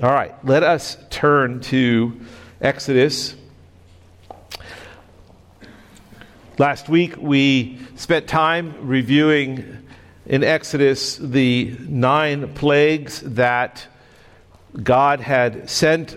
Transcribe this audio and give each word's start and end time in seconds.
All 0.00 0.12
right, 0.12 0.32
let 0.44 0.62
us 0.62 0.96
turn 1.10 1.58
to 1.62 2.20
Exodus. 2.60 3.34
Last 6.56 6.88
week 6.88 7.16
we 7.16 7.80
spent 7.96 8.28
time 8.28 8.86
reviewing 8.86 9.88
in 10.24 10.44
Exodus 10.44 11.16
the 11.16 11.76
nine 11.80 12.54
plagues 12.54 13.22
that 13.22 13.88
God 14.80 15.18
had 15.18 15.68
sent 15.68 16.16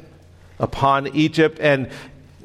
upon 0.60 1.08
Egypt. 1.16 1.58
And 1.60 1.90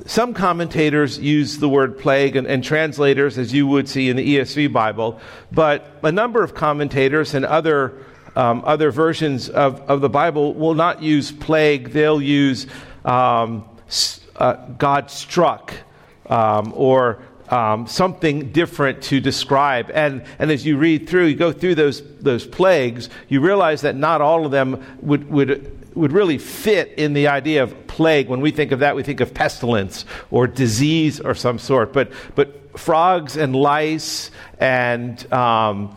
some 0.07 0.32
commentators 0.32 1.18
use 1.18 1.59
the 1.59 1.68
word 1.68 1.98
plague 1.98 2.37
and, 2.37 2.46
and, 2.46 2.64
translators, 2.64 3.37
as 3.37 3.53
you 3.53 3.66
would 3.66 3.91
see 3.91 4.09
in 4.09 4.16
the 4.16 4.39
ESV 4.39 4.73
Bible, 4.73 5.21
but 5.53 5.98
a 6.03 6.12
number 6.12 6.43
of 6.43 6.55
commentators 6.55 7.34
and 7.34 7.45
other, 7.45 7.93
um, 8.37 8.62
other 8.64 8.91
versions 8.91 9.48
of, 9.48 9.80
of 9.91 10.00
the 10.00 10.09
Bible 10.09 10.55
will 10.55 10.75
not 10.75 11.03
use 11.03 11.32
plague, 11.32 11.91
they'll 11.91 12.23
use 12.23 12.66
um, 13.04 13.64
uh, 14.36 14.54
God 14.79 15.11
struck 15.11 15.72
um, 16.26 16.72
or 16.76 17.22
um, 17.49 17.86
something 17.86 18.53
different 18.53 19.03
to 19.04 19.21
describe. 19.21 19.90
And, 19.93 20.25
and 20.39 20.50
as 20.50 20.67
you 20.67 20.76
read 20.76 21.09
through, 21.09 21.26
you 21.26 21.36
go 21.36 21.53
through 21.53 21.76
those, 21.76 22.03
those 22.18 22.46
plagues, 22.46 23.09
you 23.29 23.40
realize 23.40 23.82
that 23.82 23.96
not 23.96 24.21
all 24.21 24.45
of 24.45 24.50
them 24.50 24.84
would, 25.00 25.31
would, 25.31 25.96
would 25.96 26.12
really 26.12 26.39
fit 26.39 26.93
in 26.96 27.14
the 27.14 27.29
idea 27.29 27.62
of 27.62 27.87
plague. 27.87 28.29
When 28.29 28.40
we 28.40 28.50
think 28.50 28.73
of 28.73 28.81
that, 28.81 28.96
we 28.96 29.03
think 29.03 29.21
of 29.21 29.32
pestilence 29.32 30.04
or 30.31 30.46
disease 30.46 31.21
or 31.21 31.34
some 31.34 31.59
sort. 31.59 31.93
But, 31.93 32.12
but 32.34 32.78
frogs 32.78 33.37
and 33.37 33.55
lice 33.56 34.31
and, 34.59 35.33
um, 35.33 35.97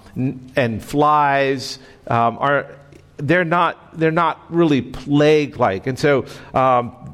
and 0.55 0.83
flies 0.83 1.79
um, 2.09 2.37
are. 2.39 2.75
They're 3.21 3.43
not, 3.43 3.99
they're 3.99 4.11
not 4.11 4.39
really 4.49 4.81
plague 4.81 5.57
like. 5.57 5.87
And 5.87 5.99
so 5.99 6.25
um, 6.53 7.09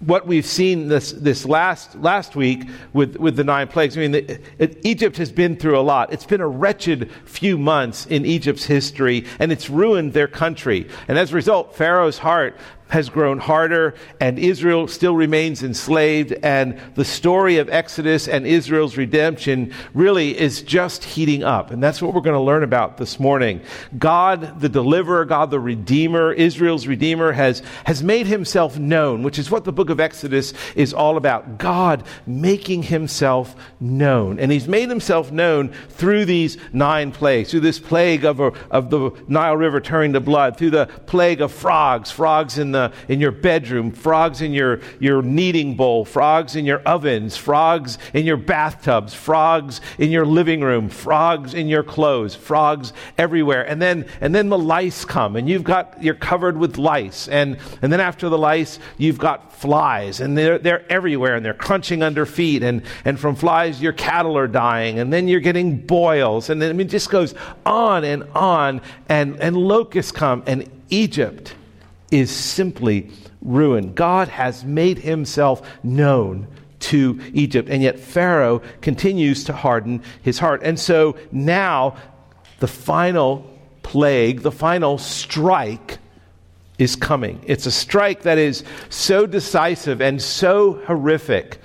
what 0.00 0.26
we've 0.26 0.44
seen 0.44 0.88
this, 0.88 1.12
this 1.12 1.46
last, 1.46 1.94
last 1.96 2.34
week 2.34 2.68
with, 2.92 3.16
with 3.16 3.36
the 3.36 3.44
nine 3.44 3.68
plagues. 3.68 3.96
I 3.96 4.00
mean, 4.00 4.12
the, 4.12 4.40
it, 4.58 4.78
Egypt 4.84 5.16
has 5.16 5.30
been 5.30 5.56
through 5.56 5.78
a 5.78 5.80
lot. 5.80 6.12
It's 6.12 6.26
been 6.26 6.40
a 6.40 6.48
wretched 6.48 7.10
few 7.24 7.56
months 7.56 8.06
in 8.06 8.26
Egypt's 8.26 8.64
history, 8.64 9.24
and 9.38 9.52
it's 9.52 9.70
ruined 9.70 10.12
their 10.12 10.28
country. 10.28 10.88
And 11.08 11.18
as 11.18 11.32
a 11.32 11.36
result, 11.36 11.76
Pharaoh's 11.76 12.18
heart 12.18 12.56
has 12.92 13.08
grown 13.08 13.38
harder, 13.38 13.94
and 14.20 14.38
Israel 14.38 14.86
still 14.86 15.16
remains 15.16 15.62
enslaved. 15.62 16.34
And 16.42 16.78
the 16.94 17.06
story 17.06 17.56
of 17.56 17.70
Exodus 17.70 18.28
and 18.28 18.46
Israel's 18.46 18.98
redemption 18.98 19.72
really 19.94 20.38
is 20.38 20.60
just 20.60 21.02
heating 21.02 21.42
up. 21.42 21.70
And 21.70 21.82
that's 21.82 22.02
what 22.02 22.12
we're 22.12 22.20
going 22.20 22.36
to 22.36 22.40
learn 22.40 22.62
about 22.62 22.98
this 22.98 23.18
morning. 23.18 23.62
God, 23.96 24.60
the 24.60 24.68
deliverer, 24.68 25.24
God, 25.24 25.50
the 25.50 25.58
redeemer, 25.58 26.34
Israel's 26.34 26.86
redeemer, 26.86 27.32
has, 27.32 27.62
has 27.86 28.02
made 28.02 28.26
himself 28.26 28.78
known, 28.78 29.22
which 29.22 29.38
is 29.38 29.50
what 29.50 29.64
the 29.64 29.72
book 29.72 29.88
of 29.88 29.98
Exodus 29.98 30.52
is 30.76 30.92
all 30.92 31.16
about. 31.16 31.56
God 31.56 32.04
making 32.26 32.82
himself 32.82 33.56
known. 33.80 34.38
And 34.38 34.52
he's 34.52 34.68
made 34.68 34.90
himself 34.90 35.32
known 35.32 35.72
through 35.88 36.26
these 36.26 36.58
nine 36.74 37.10
plagues, 37.10 37.52
through 37.52 37.60
this 37.60 37.78
plague 37.78 38.26
of, 38.26 38.38
a, 38.38 38.52
of 38.70 38.90
the 38.90 39.12
Nile 39.28 39.56
River 39.56 39.80
turning 39.80 40.12
to 40.12 40.20
blood, 40.20 40.58
through 40.58 40.72
the 40.72 40.90
plague 41.06 41.40
of 41.40 41.50
frogs, 41.52 42.10
frogs 42.10 42.58
in 42.58 42.72
the 42.72 42.81
Uh, 42.82 42.90
in 43.06 43.20
your 43.20 43.30
bedroom, 43.30 43.92
frogs 43.92 44.42
in 44.42 44.52
your, 44.52 44.80
your 44.98 45.22
kneading 45.22 45.76
bowl, 45.76 46.04
frogs 46.04 46.56
in 46.56 46.64
your 46.64 46.80
ovens, 46.80 47.36
frogs 47.36 47.96
in 48.12 48.26
your 48.26 48.36
bathtubs, 48.36 49.14
frogs 49.14 49.80
in 49.98 50.10
your 50.10 50.26
living 50.26 50.62
room, 50.62 50.88
frogs 50.88 51.54
in 51.54 51.68
your 51.68 51.84
clothes, 51.84 52.34
frogs 52.34 52.92
everywhere. 53.18 53.62
And 53.68 53.80
then, 53.80 54.06
and 54.20 54.34
then 54.34 54.48
the 54.48 54.58
lice 54.58 55.04
come 55.04 55.36
and 55.36 55.48
you've 55.48 55.62
got, 55.62 56.02
you're 56.02 56.16
covered 56.16 56.56
with 56.56 56.76
lice. 56.76 57.28
And, 57.28 57.56
and 57.82 57.92
then 57.92 58.00
after 58.00 58.28
the 58.28 58.38
lice, 58.38 58.80
you've 58.98 59.18
got 59.18 59.52
flies 59.52 60.20
and 60.20 60.36
they're, 60.36 60.58
they're 60.58 60.90
everywhere 60.90 61.36
and 61.36 61.44
they're 61.44 61.54
crunching 61.54 62.02
under 62.02 62.26
feet. 62.26 62.64
And, 62.64 62.82
and 63.04 63.18
from 63.18 63.36
flies, 63.36 63.80
your 63.80 63.92
cattle 63.92 64.36
are 64.36 64.48
dying. 64.48 64.98
And 64.98 65.12
then 65.12 65.28
you're 65.28 65.38
getting 65.38 65.76
boils. 65.78 66.50
And 66.50 66.60
then, 66.60 66.70
I 66.70 66.72
mean, 66.72 66.88
it 66.88 66.90
just 66.90 67.10
goes 67.10 67.32
on 67.64 68.02
and 68.02 68.24
on. 68.34 68.80
And, 69.08 69.40
and 69.40 69.56
locusts 69.56 70.10
come 70.10 70.42
and 70.48 70.68
Egypt 70.90 71.54
is 72.12 72.30
simply 72.30 73.10
ruined. 73.40 73.94
God 73.94 74.28
has 74.28 74.64
made 74.64 74.98
himself 74.98 75.66
known 75.82 76.46
to 76.80 77.20
Egypt, 77.32 77.68
and 77.68 77.82
yet 77.82 77.98
Pharaoh 77.98 78.60
continues 78.80 79.44
to 79.44 79.52
harden 79.52 80.02
his 80.22 80.38
heart. 80.38 80.62
And 80.62 80.78
so 80.78 81.16
now 81.30 81.96
the 82.60 82.68
final 82.68 83.48
plague, 83.82 84.42
the 84.42 84.52
final 84.52 84.98
strike, 84.98 85.98
is 86.78 86.96
coming. 86.96 87.40
It's 87.46 87.66
a 87.66 87.70
strike 87.70 88.22
that 88.22 88.38
is 88.38 88.64
so 88.88 89.26
decisive 89.26 90.00
and 90.00 90.20
so 90.20 90.74
horrific 90.86 91.58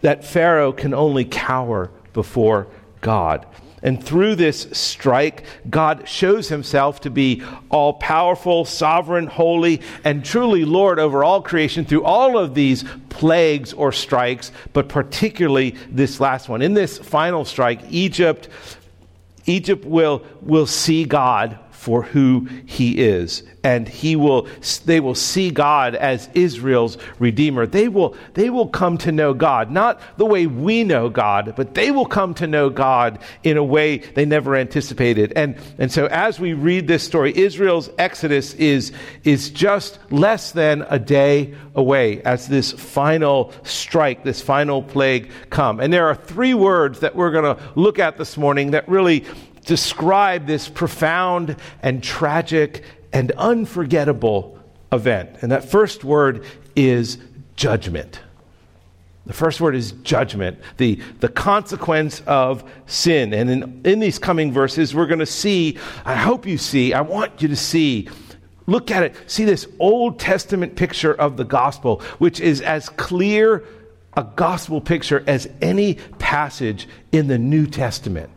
that 0.00 0.24
Pharaoh 0.24 0.72
can 0.72 0.94
only 0.94 1.24
cower 1.24 1.90
before 2.12 2.66
God. 3.00 3.46
And 3.82 4.02
through 4.02 4.34
this 4.34 4.66
strike, 4.72 5.44
God 5.70 6.08
shows 6.08 6.48
himself 6.48 7.00
to 7.02 7.10
be 7.10 7.42
all 7.70 7.94
powerful, 7.94 8.64
sovereign, 8.64 9.26
holy, 9.26 9.80
and 10.04 10.24
truly 10.24 10.64
Lord 10.64 10.98
over 10.98 11.22
all 11.22 11.42
creation 11.42 11.84
through 11.84 12.04
all 12.04 12.36
of 12.36 12.54
these 12.54 12.84
plagues 13.08 13.72
or 13.72 13.92
strikes, 13.92 14.50
but 14.72 14.88
particularly 14.88 15.76
this 15.90 16.20
last 16.20 16.48
one. 16.48 16.62
In 16.62 16.74
this 16.74 16.98
final 16.98 17.44
strike, 17.44 17.80
Egypt, 17.90 18.48
Egypt 19.46 19.84
will, 19.84 20.24
will 20.42 20.66
see 20.66 21.04
God 21.04 21.58
for 21.78 22.02
who 22.02 22.48
he 22.66 22.98
is. 22.98 23.44
And 23.62 23.88
he 23.88 24.16
will 24.16 24.48
they 24.84 24.98
will 24.98 25.14
see 25.14 25.52
God 25.52 25.94
as 25.94 26.28
Israel's 26.34 26.98
redeemer. 27.20 27.68
They 27.68 27.86
will 27.86 28.16
they 28.34 28.50
will 28.50 28.66
come 28.66 28.98
to 28.98 29.12
know 29.12 29.32
God 29.32 29.70
not 29.70 30.00
the 30.18 30.26
way 30.26 30.48
we 30.48 30.82
know 30.82 31.08
God 31.08 31.54
but 31.56 31.74
they 31.74 31.92
will 31.92 32.06
come 32.06 32.34
to 32.34 32.48
know 32.48 32.68
God 32.68 33.20
in 33.44 33.56
a 33.56 33.62
way 33.62 33.98
they 33.98 34.24
never 34.24 34.56
anticipated. 34.56 35.32
And 35.36 35.56
and 35.78 35.92
so 35.92 36.06
as 36.06 36.40
we 36.40 36.52
read 36.52 36.88
this 36.88 37.04
story 37.04 37.36
Israel's 37.38 37.90
exodus 37.96 38.54
is 38.54 38.90
is 39.22 39.48
just 39.48 40.00
less 40.10 40.50
than 40.50 40.84
a 40.88 40.98
day 40.98 41.54
away 41.76 42.20
as 42.22 42.48
this 42.48 42.72
final 42.72 43.52
strike 43.62 44.24
this 44.24 44.42
final 44.42 44.82
plague 44.82 45.30
come. 45.48 45.78
And 45.78 45.92
there 45.92 46.08
are 46.08 46.16
three 46.16 46.54
words 46.54 47.00
that 47.00 47.14
we're 47.14 47.30
going 47.30 47.56
to 47.56 47.62
look 47.76 48.00
at 48.00 48.18
this 48.18 48.36
morning 48.36 48.72
that 48.72 48.88
really 48.88 49.24
describe 49.68 50.46
this 50.46 50.66
profound 50.66 51.54
and 51.82 52.02
tragic 52.02 52.82
and 53.12 53.30
unforgettable 53.32 54.58
event. 54.90 55.36
And 55.42 55.52
that 55.52 55.62
first 55.62 56.04
word 56.04 56.46
is 56.74 57.18
judgment. 57.54 58.22
The 59.26 59.34
first 59.34 59.60
word 59.60 59.76
is 59.76 59.92
judgment, 59.92 60.58
the, 60.78 60.94
the 61.20 61.28
consequence 61.28 62.22
of 62.26 62.64
sin. 62.86 63.34
And 63.34 63.50
in, 63.50 63.80
in 63.84 64.00
these 64.00 64.18
coming 64.18 64.52
verses, 64.52 64.94
we're 64.94 65.06
going 65.06 65.18
to 65.18 65.26
see, 65.26 65.76
I 66.06 66.14
hope 66.14 66.46
you 66.46 66.56
see, 66.56 66.94
I 66.94 67.02
want 67.02 67.42
you 67.42 67.48
to 67.48 67.56
see, 67.56 68.08
look 68.66 68.90
at 68.90 69.02
it, 69.02 69.16
see 69.26 69.44
this 69.44 69.66
Old 69.78 70.18
Testament 70.18 70.76
picture 70.76 71.12
of 71.12 71.36
the 71.36 71.44
gospel, 71.44 72.00
which 72.16 72.40
is 72.40 72.62
as 72.62 72.88
clear 72.88 73.66
a 74.16 74.24
gospel 74.24 74.80
picture 74.80 75.22
as 75.26 75.46
any 75.60 75.96
passage 76.18 76.88
in 77.12 77.28
the 77.28 77.36
New 77.36 77.66
Testament 77.66 78.30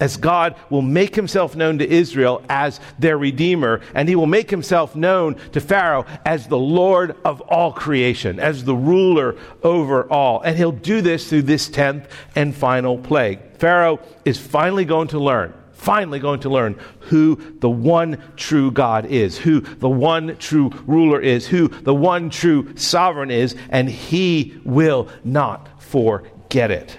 as 0.00 0.16
God 0.16 0.56
will 0.70 0.82
make 0.82 1.14
himself 1.14 1.54
known 1.54 1.78
to 1.78 1.88
Israel 1.88 2.42
as 2.48 2.80
their 2.98 3.16
Redeemer, 3.16 3.80
and 3.94 4.08
he 4.08 4.16
will 4.16 4.26
make 4.26 4.50
himself 4.50 4.96
known 4.96 5.36
to 5.52 5.60
Pharaoh 5.60 6.04
as 6.26 6.48
the 6.48 6.58
Lord 6.58 7.16
of 7.24 7.40
all 7.42 7.72
creation, 7.72 8.40
as 8.40 8.64
the 8.64 8.74
ruler 8.74 9.36
over 9.62 10.10
all. 10.10 10.40
And 10.40 10.56
he'll 10.56 10.72
do 10.72 11.00
this 11.00 11.28
through 11.28 11.42
this 11.42 11.68
tenth 11.68 12.08
and 12.34 12.54
final 12.54 12.98
plague. 12.98 13.38
Pharaoh 13.58 14.00
is 14.24 14.38
finally 14.38 14.84
going 14.84 15.08
to 15.08 15.20
learn, 15.20 15.54
finally 15.72 16.18
going 16.18 16.40
to 16.40 16.50
learn 16.50 16.78
who 17.00 17.36
the 17.60 17.70
one 17.70 18.20
true 18.36 18.72
God 18.72 19.06
is, 19.06 19.38
who 19.38 19.60
the 19.60 19.88
one 19.88 20.36
true 20.38 20.70
ruler 20.86 21.20
is, 21.20 21.46
who 21.46 21.68
the 21.68 21.94
one 21.94 22.30
true 22.30 22.76
sovereign 22.76 23.30
is, 23.30 23.54
and 23.70 23.88
he 23.88 24.60
will 24.64 25.08
not 25.22 25.80
forget 25.80 26.72
it. 26.72 26.98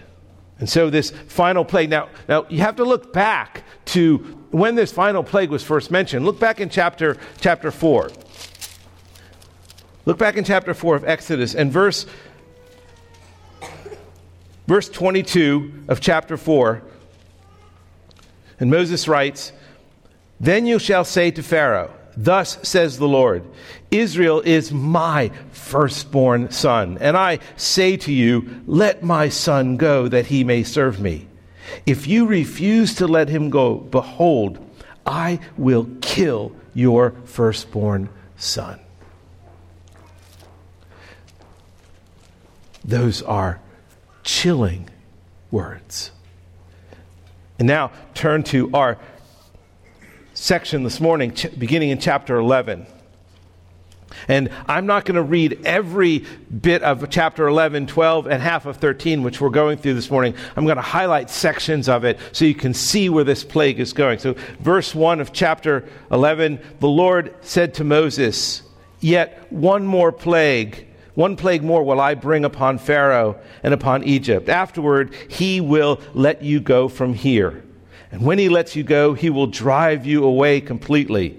And 0.59 0.69
so 0.69 0.89
this 0.89 1.11
final 1.11 1.65
plague, 1.65 1.89
now, 1.89 2.09
now 2.29 2.45
you 2.49 2.59
have 2.59 2.77
to 2.77 2.83
look 2.83 3.11
back 3.11 3.63
to 3.85 4.17
when 4.51 4.75
this 4.75 4.91
final 4.91 5.23
plague 5.23 5.49
was 5.49 5.63
first 5.63 5.91
mentioned. 5.91 6.25
Look 6.25 6.39
back 6.39 6.61
in 6.61 6.69
chapter, 6.69 7.17
chapter 7.41 7.71
4. 7.71 8.09
Look 10.05 10.17
back 10.17 10.37
in 10.37 10.43
chapter 10.43 10.73
4 10.73 10.95
of 10.95 11.03
Exodus 11.03 11.55
and 11.55 11.71
verse, 11.71 12.05
verse 14.67 14.87
22 14.87 15.85
of 15.89 15.99
chapter 15.99 16.37
4. 16.37 16.81
And 18.59 18.69
Moses 18.69 19.07
writes, 19.07 19.51
Then 20.39 20.65
you 20.65 20.79
shall 20.79 21.03
say 21.03 21.31
to 21.31 21.43
Pharaoh, 21.43 21.91
Thus 22.17 22.57
says 22.67 22.97
the 22.97 23.07
Lord 23.07 23.43
Israel 23.91 24.41
is 24.41 24.71
my 24.71 25.31
firstborn 25.51 26.51
son. 26.51 26.97
And 26.99 27.17
I 27.17 27.39
say 27.57 27.97
to 27.97 28.11
you, 28.11 28.63
Let 28.67 29.03
my 29.03 29.29
son 29.29 29.77
go 29.77 30.07
that 30.07 30.27
he 30.27 30.43
may 30.43 30.63
serve 30.63 30.99
me. 30.99 31.27
If 31.85 32.07
you 32.07 32.25
refuse 32.25 32.95
to 32.95 33.07
let 33.07 33.29
him 33.29 33.49
go, 33.49 33.75
behold, 33.75 34.59
I 35.05 35.39
will 35.57 35.87
kill 36.01 36.55
your 36.73 37.13
firstborn 37.25 38.09
son. 38.37 38.79
Those 42.83 43.21
are 43.23 43.59
chilling 44.23 44.89
words. 45.49 46.11
And 47.57 47.67
now 47.67 47.91
turn 48.13 48.43
to 48.43 48.69
our 48.73 48.97
section 50.35 50.83
this 50.83 51.01
morning, 51.01 51.33
ch- 51.33 51.57
beginning 51.57 51.89
in 51.89 51.97
chapter 51.99 52.35
11. 52.35 52.85
And 54.27 54.49
I'm 54.67 54.85
not 54.85 55.05
going 55.05 55.15
to 55.15 55.23
read 55.23 55.61
every 55.65 56.25
bit 56.61 56.83
of 56.83 57.09
chapter 57.09 57.47
11, 57.47 57.87
12, 57.87 58.27
and 58.27 58.41
half 58.41 58.65
of 58.65 58.77
13, 58.77 59.23
which 59.23 59.41
we're 59.41 59.49
going 59.49 59.77
through 59.77 59.95
this 59.95 60.11
morning. 60.11 60.35
I'm 60.55 60.65
going 60.65 60.77
to 60.77 60.81
highlight 60.81 61.29
sections 61.29 61.89
of 61.89 62.05
it 62.05 62.19
so 62.31 62.45
you 62.45 62.53
can 62.53 62.73
see 62.73 63.09
where 63.09 63.23
this 63.23 63.43
plague 63.43 63.79
is 63.79 63.93
going. 63.93 64.19
So, 64.19 64.35
verse 64.59 64.93
1 64.93 65.19
of 65.19 65.33
chapter 65.33 65.89
11 66.11 66.59
the 66.79 66.87
Lord 66.87 67.35
said 67.41 67.73
to 67.75 67.83
Moses, 67.83 68.61
Yet 68.99 69.51
one 69.51 69.85
more 69.85 70.11
plague 70.11 70.87
one 71.15 71.37
plague 71.37 71.63
more 71.63 71.81
will 71.81 72.01
I 72.01 72.13
bring 72.13 72.43
upon 72.43 72.77
Pharaoh 72.77 73.39
and 73.63 73.73
upon 73.73 74.03
Egypt. 74.03 74.49
Afterward, 74.49 75.15
he 75.29 75.61
will 75.61 76.01
let 76.13 76.43
you 76.43 76.59
go 76.59 76.89
from 76.89 77.13
here. 77.13 77.63
And 78.15 78.23
when 78.23 78.39
he 78.39 78.47
lets 78.47 78.77
you 78.77 78.83
go, 78.83 79.13
he 79.13 79.29
will 79.29 79.47
drive 79.47 80.05
you 80.05 80.23
away 80.23 80.61
completely. 80.61 81.37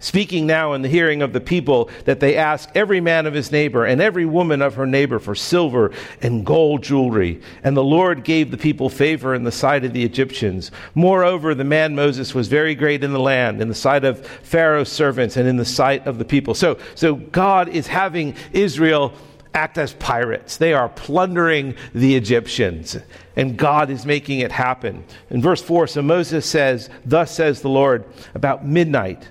Speaking 0.00 0.46
now 0.46 0.72
in 0.72 0.80
the 0.80 0.88
hearing 0.88 1.20
of 1.20 1.34
the 1.34 1.42
people, 1.42 1.90
that 2.06 2.20
they 2.20 2.38
ask 2.38 2.70
every 2.74 3.02
man 3.02 3.26
of 3.26 3.34
his 3.34 3.52
neighbor 3.52 3.84
and 3.84 4.00
every 4.00 4.24
woman 4.24 4.62
of 4.62 4.76
her 4.76 4.86
neighbor 4.86 5.18
for 5.18 5.34
silver 5.34 5.92
and 6.22 6.46
gold 6.46 6.82
jewelry. 6.82 7.42
And 7.62 7.76
the 7.76 7.84
Lord 7.84 8.24
gave 8.24 8.50
the 8.50 8.56
people 8.56 8.88
favor 8.88 9.34
in 9.34 9.44
the 9.44 9.52
sight 9.52 9.84
of 9.84 9.92
the 9.92 10.04
Egyptians. 10.04 10.70
Moreover, 10.94 11.54
the 11.54 11.64
man 11.64 11.94
Moses 11.94 12.34
was 12.34 12.48
very 12.48 12.74
great 12.74 13.04
in 13.04 13.12
the 13.12 13.20
land, 13.20 13.60
in 13.60 13.68
the 13.68 13.74
sight 13.74 14.02
of 14.02 14.26
Pharaoh's 14.26 14.90
servants, 14.90 15.36
and 15.36 15.46
in 15.46 15.58
the 15.58 15.66
sight 15.66 16.06
of 16.06 16.16
the 16.16 16.24
people. 16.24 16.54
So, 16.54 16.78
so 16.94 17.16
God 17.16 17.68
is 17.68 17.88
having 17.88 18.36
Israel 18.54 19.12
act 19.52 19.76
as 19.76 19.92
pirates. 19.92 20.56
They 20.56 20.72
are 20.72 20.88
plundering 20.88 21.74
the 21.94 22.16
Egyptians, 22.16 22.96
and 23.36 23.56
God 23.56 23.90
is 23.90 24.06
making 24.06 24.40
it 24.40 24.50
happen. 24.50 25.04
In 25.30 25.42
verse 25.42 25.62
4, 25.62 25.86
so 25.86 26.02
Moses 26.02 26.46
says, 26.46 26.88
Thus 27.04 27.30
says 27.30 27.60
the 27.60 27.68
Lord, 27.68 28.04
about 28.34 28.66
midnight, 28.66 29.28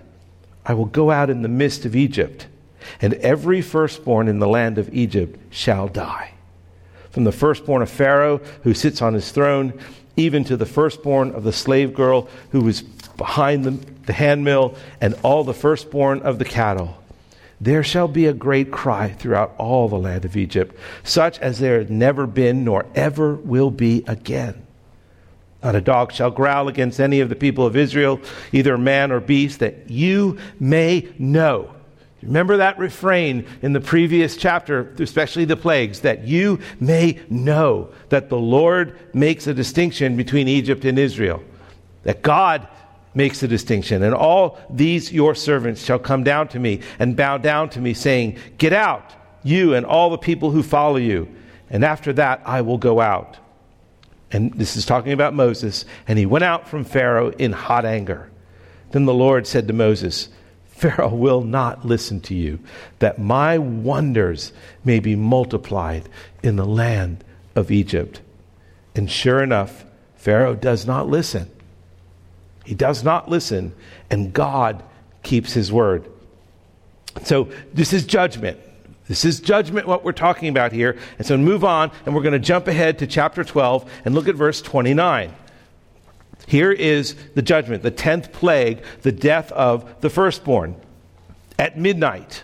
I 0.66 0.76
will 0.76 0.86
go 0.86 1.12
out 1.12 1.30
in 1.30 1.42
the 1.42 1.48
midst 1.48 1.86
of 1.86 1.96
Egypt, 1.96 2.48
and 3.02 3.16
every 3.16 3.62
firstborn 3.62 4.28
in 4.28 4.40
the 4.40 4.48
land 4.48 4.78
of 4.78 4.94
Egypt 4.94 5.40
shall 5.50 5.88
die. 5.88 6.32
From 7.10 7.24
the 7.24 7.32
firstborn 7.32 7.82
of 7.82 7.90
Pharaoh, 7.90 8.42
who 8.64 8.74
sits 8.74 9.02
on 9.02 9.14
his 9.14 9.32
throne, 9.32 9.74
even 10.18 10.44
to 10.46 10.56
the 10.56 10.66
firstborn 10.66 11.32
of 11.32 11.44
the 11.44 11.54
slave 11.54 11.94
girl 11.94 12.30
who 12.52 12.62
was 12.62 12.82
behind 12.82 13.64
the, 13.64 13.72
the 14.06 14.14
handmill, 14.14 14.76
and 15.02 15.16
all 15.24 15.44
the 15.44 15.54
firstborn 15.54 16.22
of 16.22 16.40
the 16.40 16.46
cattle. 16.46 16.98
There 17.66 17.84
shall 17.84 18.08
be 18.08 18.28
a 18.28 18.34
great 18.34 18.70
cry 18.70 19.10
throughout 19.10 19.56
all 19.58 19.90
the 19.90 19.98
land 19.98 20.24
of 20.24 20.38
Egypt, 20.38 20.78
such 21.04 21.40
as 21.40 21.58
there 21.58 21.80
has 21.80 21.90
never 21.90 22.28
been 22.28 22.64
nor 22.64 22.86
ever 22.94 23.34
will 23.34 23.72
be 23.72 24.04
again. 24.06 24.68
Not 25.64 25.74
a 25.74 25.82
dog 25.82 26.12
shall 26.12 26.30
growl 26.30 26.68
against 26.68 27.00
any 27.00 27.22
of 27.22 27.30
the 27.30 27.36
people 27.36 27.66
of 27.66 27.76
Israel, 27.76 28.22
either 28.52 28.78
man 28.78 29.12
or 29.12 29.20
beast, 29.20 29.62
that 29.62 29.90
you 29.90 30.38
may 30.60 31.12
know. 31.18 31.74
Remember 32.22 32.58
that 32.58 32.78
refrain 32.78 33.48
in 33.64 33.74
the 33.74 33.82
previous 33.82 34.38
chapter, 34.38 34.94
especially 35.00 35.46
the 35.46 35.58
plagues, 35.58 36.02
that 36.02 36.24
you 36.24 36.60
may 36.80 37.20
know 37.32 37.90
that 38.10 38.30
the 38.30 38.38
Lord 38.38 38.96
makes 39.12 39.48
a 39.48 39.56
distinction 39.56 40.16
between 40.16 40.48
Egypt 40.48 40.86
and 40.86 41.00
Israel, 41.00 41.42
that 42.04 42.22
God 42.22 42.68
makes 43.16 43.42
a 43.42 43.48
distinction. 43.48 44.04
And 44.04 44.14
all 44.14 44.60
these 44.70 45.12
your 45.12 45.34
servants 45.34 45.84
shall 45.84 46.00
come 46.00 46.24
down 46.24 46.50
to 46.50 46.60
me 46.60 46.82
and 47.00 47.16
bow 47.16 47.38
down 47.38 47.70
to 47.72 47.82
me, 47.82 47.94
saying, 47.94 48.38
Get 48.58 48.74
out, 48.74 49.14
you 49.44 49.74
and 49.74 49.86
all 49.86 50.10
the 50.10 50.18
people 50.18 50.52
who 50.52 50.62
follow 50.62 50.98
you. 50.98 51.34
And 51.70 51.84
after 51.84 52.14
that 52.14 52.42
I 52.46 52.62
will 52.62 52.78
go 52.78 53.00
out. 53.02 53.38
And 54.32 54.54
this 54.54 54.76
is 54.76 54.86
talking 54.86 55.14
about 55.14 55.34
Moses. 55.34 55.86
And 56.08 56.20
he 56.20 56.26
went 56.26 56.44
out 56.44 56.68
from 56.68 56.84
Pharaoh 56.84 57.30
in 57.30 57.52
hot 57.52 57.86
anger. 57.86 58.30
Then 58.92 59.06
the 59.06 59.14
Lord 59.14 59.48
said 59.48 59.68
to 59.68 59.74
Moses, 59.74 60.30
Pharaoh 60.68 61.16
will 61.16 61.42
not 61.42 61.86
listen 61.86 62.20
to 62.22 62.36
you, 62.36 62.60
that 63.00 63.18
my 63.18 63.58
wonders 63.58 64.52
may 64.84 65.00
be 65.00 65.16
multiplied 65.16 66.10
in 66.44 66.58
the 66.58 66.66
land 66.66 67.24
of 67.56 67.72
Egypt. 67.72 68.20
And 68.94 69.10
sure 69.10 69.42
enough, 69.42 69.86
Pharaoh 70.16 70.56
does 70.56 70.86
not 70.86 71.08
listen. 71.08 71.50
He 72.66 72.76
does 72.76 73.04
not 73.04 73.30
listen, 73.30 73.74
and 74.10 74.34
God 74.34 74.84
keeps 75.24 75.54
his 75.54 75.72
word. 75.72 76.10
So, 77.24 77.50
this 77.74 77.94
is 77.94 78.06
judgment. 78.06 78.60
This 79.08 79.24
is 79.24 79.40
judgment, 79.40 79.88
what 79.88 80.04
we're 80.04 80.12
talking 80.12 80.50
about 80.50 80.72
here. 80.72 80.98
And 81.18 81.28
so 81.28 81.38
move 81.38 81.64
on, 81.64 81.92
and 82.06 82.16
we're 82.16 82.24
going 82.24 82.34
to 82.34 82.40
jump 82.40 82.68
ahead 82.68 83.00
to 83.00 83.08
chapter 83.08 83.44
12 83.44 83.90
and 84.04 84.16
look 84.16 84.28
at 84.28 84.36
verse 84.36 84.62
29. 84.62 85.32
Here 86.48 86.72
is 86.72 87.16
the 87.36 87.42
judgment, 87.42 87.84
the 87.84 87.92
tenth 87.92 88.32
plague, 88.32 88.84
the 89.04 89.12
death 89.12 89.52
of 89.52 90.02
the 90.02 90.10
firstborn. 90.10 90.76
At 91.58 91.78
midnight, 91.78 92.44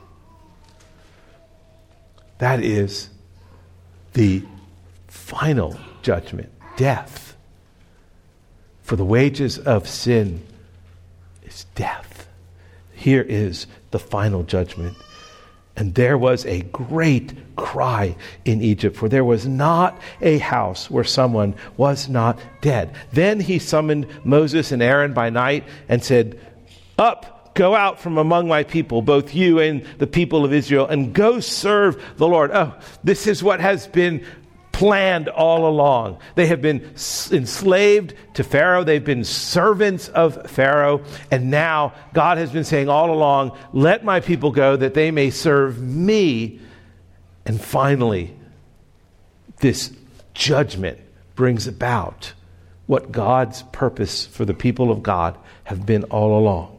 That 2.41 2.63
is 2.63 3.09
the 4.13 4.41
final 5.07 5.77
judgment 6.01 6.49
death. 6.75 7.37
For 8.81 8.95
the 8.95 9.05
wages 9.05 9.59
of 9.59 9.87
sin 9.87 10.43
is 11.43 11.67
death. 11.75 12.27
Here 12.95 13.21
is 13.21 13.67
the 13.91 13.99
final 13.99 14.41
judgment. 14.41 14.97
And 15.75 15.93
there 15.93 16.17
was 16.17 16.43
a 16.47 16.61
great 16.61 17.35
cry 17.57 18.15
in 18.43 18.63
Egypt, 18.63 18.95
for 18.95 19.07
there 19.07 19.23
was 19.23 19.45
not 19.45 20.01
a 20.19 20.39
house 20.39 20.89
where 20.89 21.03
someone 21.03 21.53
was 21.77 22.09
not 22.09 22.39
dead. 22.61 22.95
Then 23.11 23.39
he 23.39 23.59
summoned 23.59 24.07
Moses 24.23 24.71
and 24.71 24.81
Aaron 24.81 25.13
by 25.13 25.29
night 25.29 25.63
and 25.87 26.03
said, 26.03 26.39
Up, 26.97 27.40
go 27.53 27.75
out 27.75 27.99
from 27.99 28.17
among 28.17 28.47
my 28.47 28.63
people, 28.63 29.01
both 29.01 29.35
you 29.35 29.59
and 29.59 29.85
the 29.97 30.07
people 30.07 30.45
of 30.45 30.53
Israel, 30.53 30.87
and 30.87 31.13
go 31.13 31.39
serve 31.39 32.01
the 32.17 32.27
Lord. 32.27 32.51
Oh, 32.53 32.75
this 33.03 33.27
is 33.27 33.43
what 33.43 33.59
has 33.59 33.87
been 33.87 34.25
planned 34.71 35.27
all 35.27 35.67
along. 35.67 36.17
They 36.35 36.47
have 36.47 36.61
been 36.61 36.81
enslaved 36.81 38.15
to 38.33 38.43
Pharaoh, 38.43 38.83
they've 38.83 39.03
been 39.03 39.23
servants 39.23 40.07
of 40.07 40.49
Pharaoh, 40.49 41.03
and 41.29 41.51
now 41.51 41.93
God 42.13 42.37
has 42.37 42.51
been 42.51 42.63
saying 42.63 42.89
all 42.89 43.11
along, 43.11 43.57
Let 43.73 44.03
my 44.03 44.21
people 44.21 44.51
go 44.51 44.75
that 44.75 44.93
they 44.93 45.11
may 45.11 45.29
serve 45.29 45.79
me. 45.79 46.59
And 47.45 47.61
finally, 47.61 48.35
this 49.57 49.93
judgment 50.33 50.99
brings 51.35 51.67
about 51.67 52.33
what 52.87 53.11
God's 53.11 53.63
purpose 53.71 54.25
for 54.25 54.45
the 54.45 54.53
people 54.53 54.91
of 54.91 55.03
God 55.03 55.37
have 55.65 55.85
been 55.85 56.05
all 56.05 56.39
along. 56.39 56.77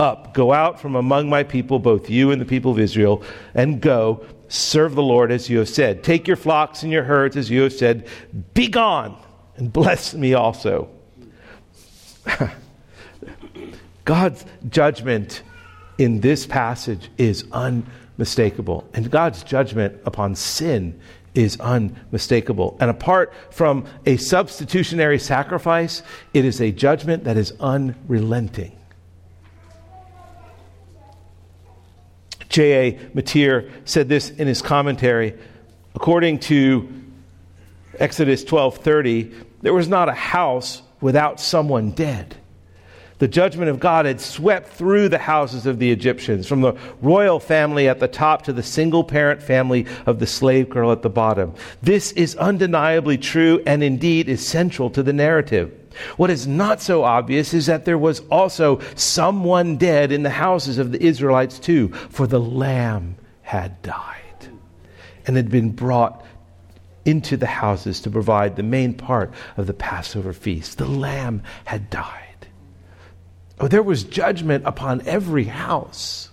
Up, 0.00 0.34
go 0.34 0.52
out 0.52 0.80
from 0.80 0.96
among 0.96 1.28
my 1.28 1.44
people, 1.44 1.78
both 1.78 2.10
you 2.10 2.32
and 2.32 2.40
the 2.40 2.46
people 2.46 2.72
of 2.72 2.78
Israel, 2.78 3.22
and 3.54 3.80
go 3.80 4.24
Serve 4.50 4.96
the 4.96 5.02
Lord 5.02 5.30
as 5.30 5.48
you 5.48 5.58
have 5.58 5.68
said. 5.68 6.02
Take 6.02 6.26
your 6.26 6.36
flocks 6.36 6.82
and 6.82 6.90
your 6.90 7.04
herds 7.04 7.36
as 7.36 7.48
you 7.48 7.62
have 7.62 7.72
said. 7.72 8.08
Be 8.52 8.66
gone 8.66 9.16
and 9.56 9.72
bless 9.72 10.12
me 10.12 10.34
also. 10.34 10.90
God's 14.04 14.44
judgment 14.68 15.44
in 15.98 16.18
this 16.20 16.46
passage 16.46 17.10
is 17.16 17.44
unmistakable. 17.52 18.88
And 18.92 19.08
God's 19.08 19.44
judgment 19.44 20.00
upon 20.04 20.34
sin 20.34 21.00
is 21.36 21.60
unmistakable. 21.60 22.76
And 22.80 22.90
apart 22.90 23.32
from 23.52 23.86
a 24.04 24.16
substitutionary 24.16 25.20
sacrifice, 25.20 26.02
it 26.34 26.44
is 26.44 26.60
a 26.60 26.72
judgment 26.72 27.22
that 27.22 27.36
is 27.36 27.52
unrelenting. 27.60 28.79
J.A. 32.50 32.98
Motyer 33.14 33.70
said 33.84 34.08
this 34.08 34.30
in 34.30 34.46
his 34.46 34.60
commentary. 34.60 35.34
According 35.94 36.40
to 36.40 36.88
Exodus 37.98 38.44
12:30, 38.44 39.32
there 39.62 39.72
was 39.72 39.88
not 39.88 40.08
a 40.08 40.14
house 40.14 40.82
without 41.00 41.40
someone 41.40 41.92
dead. 41.92 42.36
The 43.18 43.28
judgment 43.28 43.68
of 43.68 43.80
God 43.80 44.06
had 44.06 44.20
swept 44.20 44.70
through 44.70 45.10
the 45.10 45.18
houses 45.18 45.66
of 45.66 45.78
the 45.78 45.90
Egyptians, 45.90 46.46
from 46.46 46.62
the 46.62 46.72
royal 47.02 47.38
family 47.38 47.86
at 47.86 48.00
the 48.00 48.08
top 48.08 48.42
to 48.42 48.52
the 48.52 48.62
single 48.62 49.04
parent 49.04 49.42
family 49.42 49.86
of 50.06 50.18
the 50.18 50.26
slave 50.26 50.70
girl 50.70 50.90
at 50.90 51.02
the 51.02 51.10
bottom. 51.10 51.54
This 51.82 52.12
is 52.12 52.34
undeniably 52.36 53.18
true 53.18 53.62
and 53.66 53.82
indeed 53.82 54.28
is 54.28 54.46
central 54.46 54.88
to 54.90 55.02
the 55.02 55.12
narrative. 55.12 55.79
What 56.16 56.30
is 56.30 56.46
not 56.46 56.80
so 56.80 57.04
obvious 57.04 57.52
is 57.52 57.66
that 57.66 57.84
there 57.84 57.98
was 57.98 58.20
also 58.30 58.80
someone 58.94 59.76
dead 59.76 60.12
in 60.12 60.22
the 60.22 60.30
houses 60.30 60.78
of 60.78 60.92
the 60.92 61.02
Israelites 61.02 61.58
too, 61.58 61.88
for 61.88 62.26
the 62.26 62.40
lamb 62.40 63.16
had 63.42 63.80
died 63.82 64.48
and 65.26 65.36
had 65.36 65.50
been 65.50 65.70
brought 65.70 66.24
into 67.04 67.36
the 67.36 67.46
houses 67.46 68.00
to 68.02 68.10
provide 68.10 68.56
the 68.56 68.62
main 68.62 68.94
part 68.94 69.32
of 69.56 69.66
the 69.66 69.74
Passover 69.74 70.32
feast. 70.32 70.78
The 70.78 70.86
lamb 70.86 71.42
had 71.64 71.90
died. 71.90 72.48
Oh, 73.58 73.68
there 73.68 73.82
was 73.82 74.04
judgment 74.04 74.64
upon 74.66 75.02
every 75.06 75.44
house. 75.44 76.30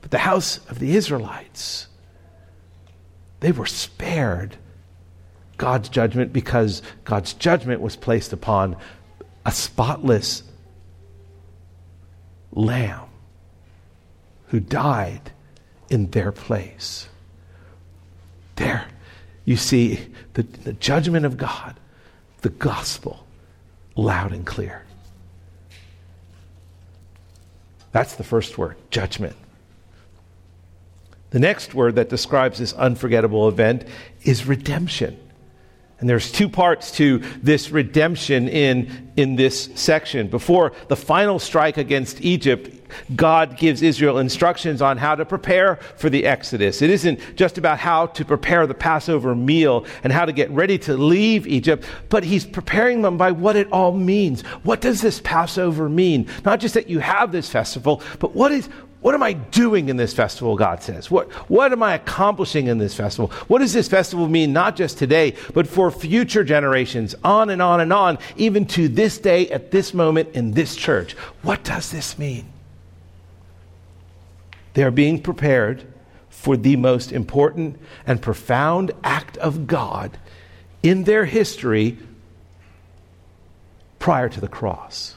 But 0.00 0.10
the 0.10 0.18
house 0.18 0.58
of 0.68 0.78
the 0.78 0.96
Israelites, 0.96 1.88
they 3.40 3.52
were 3.52 3.66
spared 3.66 4.56
God's 5.62 5.88
judgment 5.88 6.32
because 6.32 6.82
God's 7.04 7.34
judgment 7.34 7.80
was 7.80 7.94
placed 7.94 8.32
upon 8.32 8.74
a 9.46 9.52
spotless 9.52 10.42
lamb 12.50 13.04
who 14.48 14.58
died 14.58 15.30
in 15.88 16.10
their 16.10 16.32
place. 16.32 17.08
There, 18.56 18.88
you 19.44 19.56
see 19.56 20.00
the, 20.34 20.42
the 20.42 20.72
judgment 20.72 21.26
of 21.26 21.36
God, 21.36 21.78
the 22.40 22.48
gospel, 22.48 23.24
loud 23.94 24.32
and 24.32 24.44
clear. 24.44 24.84
That's 27.92 28.16
the 28.16 28.24
first 28.24 28.58
word, 28.58 28.74
judgment. 28.90 29.36
The 31.30 31.38
next 31.38 31.72
word 31.72 31.94
that 31.94 32.08
describes 32.08 32.58
this 32.58 32.72
unforgettable 32.72 33.46
event 33.46 33.84
is 34.24 34.44
redemption. 34.44 35.20
And 36.02 36.10
there's 36.10 36.32
two 36.32 36.48
parts 36.48 36.90
to 36.96 37.20
this 37.44 37.70
redemption 37.70 38.48
in, 38.48 39.12
in 39.16 39.36
this 39.36 39.70
section. 39.76 40.26
Before 40.26 40.72
the 40.88 40.96
final 40.96 41.38
strike 41.38 41.76
against 41.76 42.20
Egypt, 42.22 42.70
God 43.14 43.56
gives 43.56 43.82
Israel 43.82 44.18
instructions 44.18 44.82
on 44.82 44.98
how 44.98 45.14
to 45.14 45.24
prepare 45.24 45.76
for 45.96 46.10
the 46.10 46.26
Exodus. 46.26 46.82
It 46.82 46.90
isn't 46.90 47.36
just 47.36 47.56
about 47.56 47.78
how 47.78 48.06
to 48.06 48.24
prepare 48.24 48.66
the 48.66 48.74
Passover 48.74 49.36
meal 49.36 49.86
and 50.02 50.12
how 50.12 50.24
to 50.24 50.32
get 50.32 50.50
ready 50.50 50.76
to 50.78 50.96
leave 50.96 51.46
Egypt, 51.46 51.84
but 52.08 52.24
He's 52.24 52.44
preparing 52.44 53.02
them 53.02 53.16
by 53.16 53.30
what 53.30 53.54
it 53.54 53.70
all 53.70 53.92
means. 53.92 54.42
What 54.64 54.80
does 54.80 55.02
this 55.02 55.20
Passover 55.20 55.88
mean? 55.88 56.28
Not 56.44 56.58
just 56.58 56.74
that 56.74 56.90
you 56.90 56.98
have 56.98 57.30
this 57.30 57.48
festival, 57.48 58.02
but 58.18 58.34
what 58.34 58.50
is, 58.50 58.68
what 59.02 59.16
am 59.16 59.22
I 59.22 59.32
doing 59.32 59.88
in 59.88 59.96
this 59.96 60.14
festival, 60.14 60.56
God 60.56 60.80
says? 60.80 61.10
What, 61.10 61.30
what 61.50 61.72
am 61.72 61.82
I 61.82 61.94
accomplishing 61.94 62.68
in 62.68 62.78
this 62.78 62.94
festival? 62.94 63.32
What 63.48 63.58
does 63.58 63.72
this 63.72 63.88
festival 63.88 64.28
mean, 64.28 64.52
not 64.52 64.76
just 64.76 64.96
today, 64.96 65.34
but 65.52 65.66
for 65.66 65.90
future 65.90 66.44
generations, 66.44 67.16
on 67.24 67.50
and 67.50 67.60
on 67.60 67.80
and 67.80 67.92
on, 67.92 68.18
even 68.36 68.64
to 68.66 68.86
this 68.86 69.18
day, 69.18 69.48
at 69.50 69.72
this 69.72 69.92
moment, 69.92 70.30
in 70.34 70.52
this 70.52 70.76
church? 70.76 71.14
What 71.42 71.64
does 71.64 71.90
this 71.90 72.16
mean? 72.16 72.46
They 74.74 74.84
are 74.84 74.92
being 74.92 75.20
prepared 75.20 75.84
for 76.30 76.56
the 76.56 76.76
most 76.76 77.10
important 77.10 77.80
and 78.06 78.22
profound 78.22 78.92
act 79.02 79.36
of 79.38 79.66
God 79.66 80.16
in 80.84 81.04
their 81.04 81.24
history 81.24 81.98
prior 83.98 84.28
to 84.28 84.40
the 84.40 84.48
cross. 84.48 85.16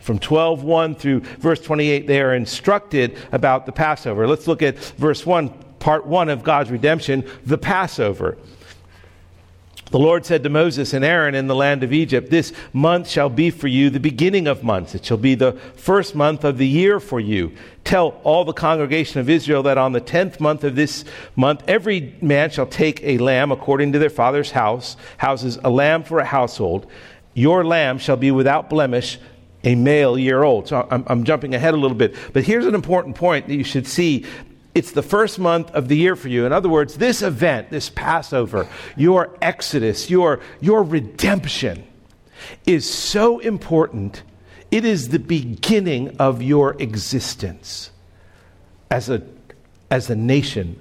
From 0.00 0.18
12:1 0.18 0.94
through 0.96 1.20
verse 1.20 1.60
28 1.60 2.06
they 2.06 2.20
are 2.20 2.34
instructed 2.34 3.16
about 3.32 3.66
the 3.66 3.72
Passover. 3.72 4.26
Let's 4.26 4.46
look 4.46 4.62
at 4.62 4.78
verse 4.78 5.24
1, 5.24 5.50
part 5.78 6.06
1 6.06 6.28
of 6.28 6.42
God's 6.42 6.70
redemption, 6.70 7.24
the 7.44 7.58
Passover. 7.58 8.36
The 9.90 9.98
Lord 9.98 10.24
said 10.24 10.44
to 10.44 10.48
Moses 10.48 10.92
and 10.92 11.04
Aaron 11.04 11.34
in 11.34 11.48
the 11.48 11.54
land 11.54 11.82
of 11.82 11.92
Egypt, 11.92 12.30
This 12.30 12.52
month 12.72 13.08
shall 13.08 13.28
be 13.28 13.50
for 13.50 13.66
you 13.66 13.90
the 13.90 13.98
beginning 13.98 14.46
of 14.46 14.62
months. 14.62 14.94
It 14.94 15.04
shall 15.04 15.16
be 15.16 15.34
the 15.34 15.54
first 15.74 16.14
month 16.14 16.44
of 16.44 16.58
the 16.58 16.66
year 16.66 17.00
for 17.00 17.18
you. 17.18 17.50
Tell 17.82 18.20
all 18.22 18.44
the 18.44 18.52
congregation 18.52 19.18
of 19.18 19.28
Israel 19.28 19.64
that 19.64 19.78
on 19.78 19.90
the 19.90 20.00
tenth 20.00 20.38
month 20.38 20.62
of 20.62 20.76
this 20.76 21.04
month, 21.34 21.64
every 21.66 22.14
man 22.20 22.50
shall 22.50 22.66
take 22.66 23.02
a 23.02 23.18
lamb 23.18 23.50
according 23.50 23.90
to 23.92 23.98
their 23.98 24.10
father's 24.10 24.52
house, 24.52 24.96
houses, 25.16 25.58
a 25.64 25.70
lamb 25.70 26.04
for 26.04 26.20
a 26.20 26.24
household. 26.24 26.86
Your 27.34 27.64
lamb 27.64 27.98
shall 27.98 28.16
be 28.16 28.30
without 28.30 28.70
blemish, 28.70 29.18
a 29.64 29.74
male 29.74 30.18
year 30.18 30.42
old. 30.42 30.68
So 30.68 30.86
I'm, 30.90 31.04
I'm 31.06 31.24
jumping 31.24 31.54
ahead 31.54 31.74
a 31.74 31.76
little 31.76 31.96
bit. 31.96 32.14
But 32.32 32.44
here's 32.44 32.66
an 32.66 32.74
important 32.74 33.16
point 33.16 33.46
that 33.48 33.54
you 33.54 33.64
should 33.64 33.86
see 33.86 34.26
it's 34.74 34.92
the 34.92 35.02
first 35.02 35.38
month 35.38 35.70
of 35.72 35.88
the 35.88 35.96
year 35.96 36.14
for 36.14 36.28
you. 36.28 36.46
In 36.46 36.52
other 36.52 36.68
words, 36.68 36.96
this 36.96 37.22
event, 37.22 37.70
this 37.70 37.90
Passover, 37.90 38.68
your 38.96 39.36
exodus, 39.42 40.08
your, 40.08 40.40
your 40.60 40.84
redemption 40.84 41.84
is 42.66 42.88
so 42.88 43.40
important. 43.40 44.22
It 44.70 44.84
is 44.84 45.08
the 45.08 45.18
beginning 45.18 46.16
of 46.18 46.40
your 46.40 46.80
existence 46.80 47.90
as 48.90 49.10
a, 49.10 49.22
as 49.90 50.08
a 50.08 50.14
nation, 50.14 50.80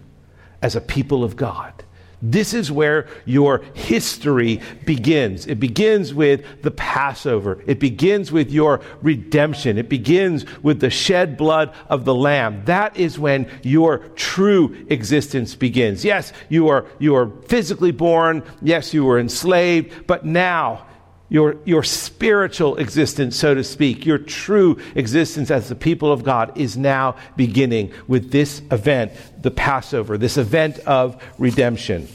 as 0.62 0.76
a 0.76 0.82
people 0.82 1.24
of 1.24 1.36
God. 1.36 1.74
This 2.22 2.54
is 2.54 2.70
where 2.72 3.08
your 3.26 3.60
history 3.74 4.62
begins. 4.86 5.48
It 5.48 5.56
begins 5.56 6.14
with 6.14 6.62
the 6.62 6.72
Passover. 6.72 7.64
It 7.66 7.80
begins 7.80 8.32
with 8.32 8.52
your 8.52 8.82
redemption. 9.02 9.78
It 9.78 9.88
begins 9.88 10.46
with 10.62 10.82
the 10.82 10.90
shed 10.90 11.38
blood 11.38 11.74
of 11.88 12.04
the 12.04 12.16
Lamb. 12.16 12.64
That 12.66 12.98
is 12.98 13.18
when 13.18 13.50
your 13.64 14.00
true 14.16 14.86
existence 14.90 15.56
begins. 15.56 16.04
Yes, 16.04 16.34
you 16.50 16.68
are, 16.68 16.86
you 17.00 17.16
are 17.16 17.30
physically 17.48 17.92
born. 17.92 18.44
Yes, 18.62 18.94
you 18.94 19.06
were 19.06 19.20
enslaved. 19.20 20.06
But 20.06 20.26
now, 20.26 20.86
your, 21.30 21.58
your 21.64 21.84
spiritual 21.84 22.78
existence, 22.78 23.38
so 23.38 23.54
to 23.54 23.64
speak, 23.64 24.06
your 24.06 24.18
true 24.18 24.80
existence 24.96 25.52
as 25.52 25.70
the 25.70 25.76
people 25.76 26.12
of 26.12 26.24
God 26.24 26.58
is 26.58 26.76
now 26.76 27.16
beginning 27.38 27.94
with 28.08 28.32
this 28.32 28.62
event, 28.72 29.12
the 29.42 29.52
Passover, 29.52 30.18
this 30.18 30.38
event 30.38 30.80
of 30.80 31.22
redemption. 31.38 32.08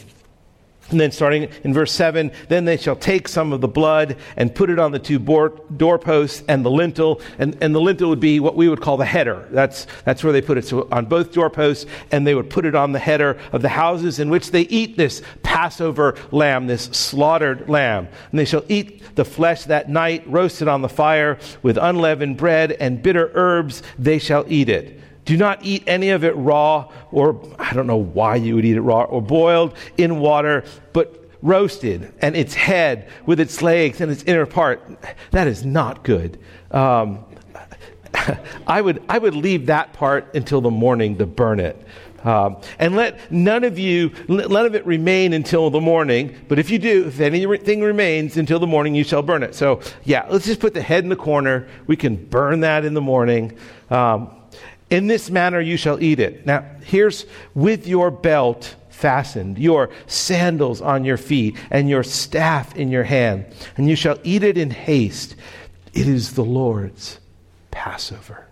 And 0.91 1.01
then 1.01 1.13
starting 1.13 1.49
in 1.63 1.73
verse 1.73 1.93
7, 1.93 2.31
then 2.49 2.67
they 2.67 2.77
shall 2.77 2.97
take 2.97 3.27
some 3.27 3.53
of 3.53 3.63
the 3.63 3.69
blood 3.69 4.17
and 4.37 4.55
put 4.55 4.69
it 4.69 4.79
on 4.79 4.93
the 4.93 4.99
two 4.99 5.19
doorposts 5.19 6.43
and 6.47 6.65
the 6.65 6.71
lintel. 6.71 7.23
And, 7.39 7.57
and 7.63 7.75
the 7.75 7.81
lintel 7.81 8.11
would 8.11 8.21
be 8.21 8.39
what 8.39 8.55
we 8.55 8.69
would 8.69 8.83
call 8.83 8.99
the 8.99 9.07
header. 9.07 9.49
That's, 9.51 9.87
that's 10.05 10.23
where 10.23 10.33
they 10.33 10.43
put 10.43 10.59
it. 10.59 10.67
So 10.67 10.87
on 10.93 11.07
both 11.07 11.33
doorposts, 11.33 11.87
and 12.11 12.27
they 12.27 12.35
would 12.35 12.51
put 12.51 12.67
it 12.67 12.75
on 12.75 12.93
the 12.93 12.99
header 12.99 13.39
of 13.53 13.63
the 13.63 13.71
houses 13.71 14.21
in 14.21 14.29
which 14.29 14.51
they 14.51 14.63
eat 14.63 14.97
this 14.97 15.23
Passover 15.43 16.17
lamb, 16.31 16.67
this 16.67 16.85
slaughtered 16.85 17.69
lamb. 17.69 18.09
And 18.31 18.39
they 18.39 18.45
shall 18.45 18.65
eat 18.69 19.15
the 19.15 19.25
flesh 19.25 19.65
that 19.65 19.89
night, 19.89 20.25
roasted 20.27 20.69
on 20.69 20.83
the 20.83 20.89
fire 20.89 21.39
with 21.63 21.79
unleavened 21.79 22.37
bread 22.37 22.73
and 22.73 23.03
bitter 23.03 23.31
herbs, 23.35 23.83
they 23.99 24.19
shall 24.19 24.45
eat 24.49 24.69
it. 24.69 25.01
Do 25.25 25.37
not 25.37 25.65
eat 25.65 25.85
any 25.87 26.11
of 26.11 26.25
it 26.25 26.37
raw, 26.37 26.91
or 27.11 27.41
I 27.59 27.73
don't 27.73 27.87
know 27.87 27.97
why 27.97 28.37
you 28.37 28.57
would 28.57 28.65
eat 28.65 28.77
it 28.77 28.83
raw, 28.83 29.05
or 29.05 29.23
boiled 29.23 29.77
in 29.97 30.21
water, 30.21 30.65
but 30.93 31.25
roasted, 31.43 32.13
and 32.21 32.37
its 32.37 32.55
head 32.55 33.09
with 33.27 33.41
its 33.41 33.63
legs 33.63 34.01
and 34.01 34.11
its 34.11 34.23
inner 34.25 34.47
part. 34.47 34.83
That 35.31 35.47
is 35.47 35.65
not 35.65 36.03
good. 36.03 36.39
Um, 36.71 37.25
I, 38.67 38.81
would, 38.81 39.03
I 39.09 39.19
would 39.19 39.35
leave 39.35 39.67
that 39.67 39.93
part 39.93 40.35
until 40.35 40.61
the 40.61 40.71
morning 40.71 41.19
to 41.19 41.27
burn 41.27 41.61
it. 41.61 41.87
Um, 42.25 42.57
and 42.79 42.97
let 42.97 43.31
none 43.31 43.65
of 43.65 43.79
you, 43.79 44.11
none 44.29 44.65
of 44.65 44.75
it 44.75 44.87
remain 44.87 45.35
until 45.35 45.69
the 45.69 45.81
morning. 45.81 46.35
But 46.49 46.59
if 46.59 46.71
you 46.71 46.79
do, 46.79 47.07
if 47.07 47.21
anything 47.21 47.83
remains 47.83 48.39
until 48.39 48.59
the 48.59 48.67
morning, 48.67 48.95
you 48.95 49.05
shall 49.05 49.23
burn 49.23 49.43
it. 49.43 49.55
So, 49.55 49.83
yeah, 50.05 50.27
let's 50.31 50.47
just 50.47 50.61
put 50.61 50.73
the 50.73 50.81
head 50.81 51.05
in 51.05 51.11
the 51.11 51.17
corner. 51.17 51.69
We 51.87 51.97
can 51.97 52.17
burn 52.17 52.61
that 52.61 52.87
in 52.87 52.95
the 52.95 53.03
morning. 53.03 53.59
Um, 53.91 54.35
in 54.95 55.09
this 55.09 55.29
manner 55.29 55.61
you 55.61 55.77
shall 55.77 56.03
eat 56.03 56.21
it. 56.21 56.47
Now, 56.47 56.65
here's 56.85 57.27
with 57.55 57.87
your 57.87 58.11
belt 58.11 58.77
fastened, 58.91 59.59
your 59.59 59.91
sandals 60.07 60.81
on 60.81 61.05
your 61.05 61.17
feet, 61.17 61.57
and 61.71 61.89
your 61.89 62.05
staff 62.05 62.75
in 62.77 62.91
your 62.91 63.03
hand, 63.03 63.45
and 63.77 63.89
you 63.89 63.97
shall 63.97 64.19
eat 64.23 64.45
it 64.45 64.57
in 64.57 64.71
haste. 64.71 65.35
It 65.93 66.07
is 66.07 66.35
the 66.35 66.45
Lord's 66.45 67.19
Passover. 67.73 68.47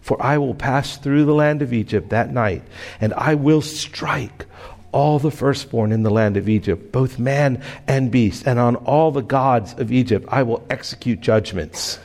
For 0.00 0.20
I 0.20 0.38
will 0.38 0.54
pass 0.54 0.96
through 0.96 1.26
the 1.26 1.34
land 1.34 1.60
of 1.60 1.74
Egypt 1.74 2.08
that 2.08 2.32
night, 2.32 2.62
and 3.00 3.12
I 3.14 3.34
will 3.34 3.62
strike 3.62 4.46
all 4.92 5.18
the 5.18 5.30
firstborn 5.30 5.92
in 5.92 6.02
the 6.02 6.10
land 6.10 6.36
of 6.36 6.48
Egypt, 6.48 6.90
both 6.90 7.18
man 7.18 7.62
and 7.86 8.10
beast, 8.10 8.46
and 8.46 8.58
on 8.58 8.76
all 8.76 9.12
the 9.12 9.22
gods 9.22 9.74
of 9.74 9.92
Egypt 9.92 10.26
I 10.30 10.42
will 10.42 10.66
execute 10.70 11.20
judgments. 11.20 11.98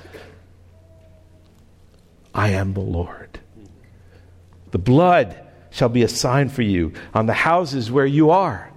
I 2.33 2.49
am 2.49 2.73
the 2.73 2.81
Lord. 2.81 3.24
The 4.75 4.79
blood 4.79 5.39
shall 5.69 5.87
be 5.87 6.03
a 6.03 6.09
sign 6.09 6.49
for 6.49 6.61
you 6.61 6.91
on 7.13 7.27
the 7.27 7.33
houses 7.33 7.89
where 7.89 8.05
you 8.05 8.31
are. 8.31 8.69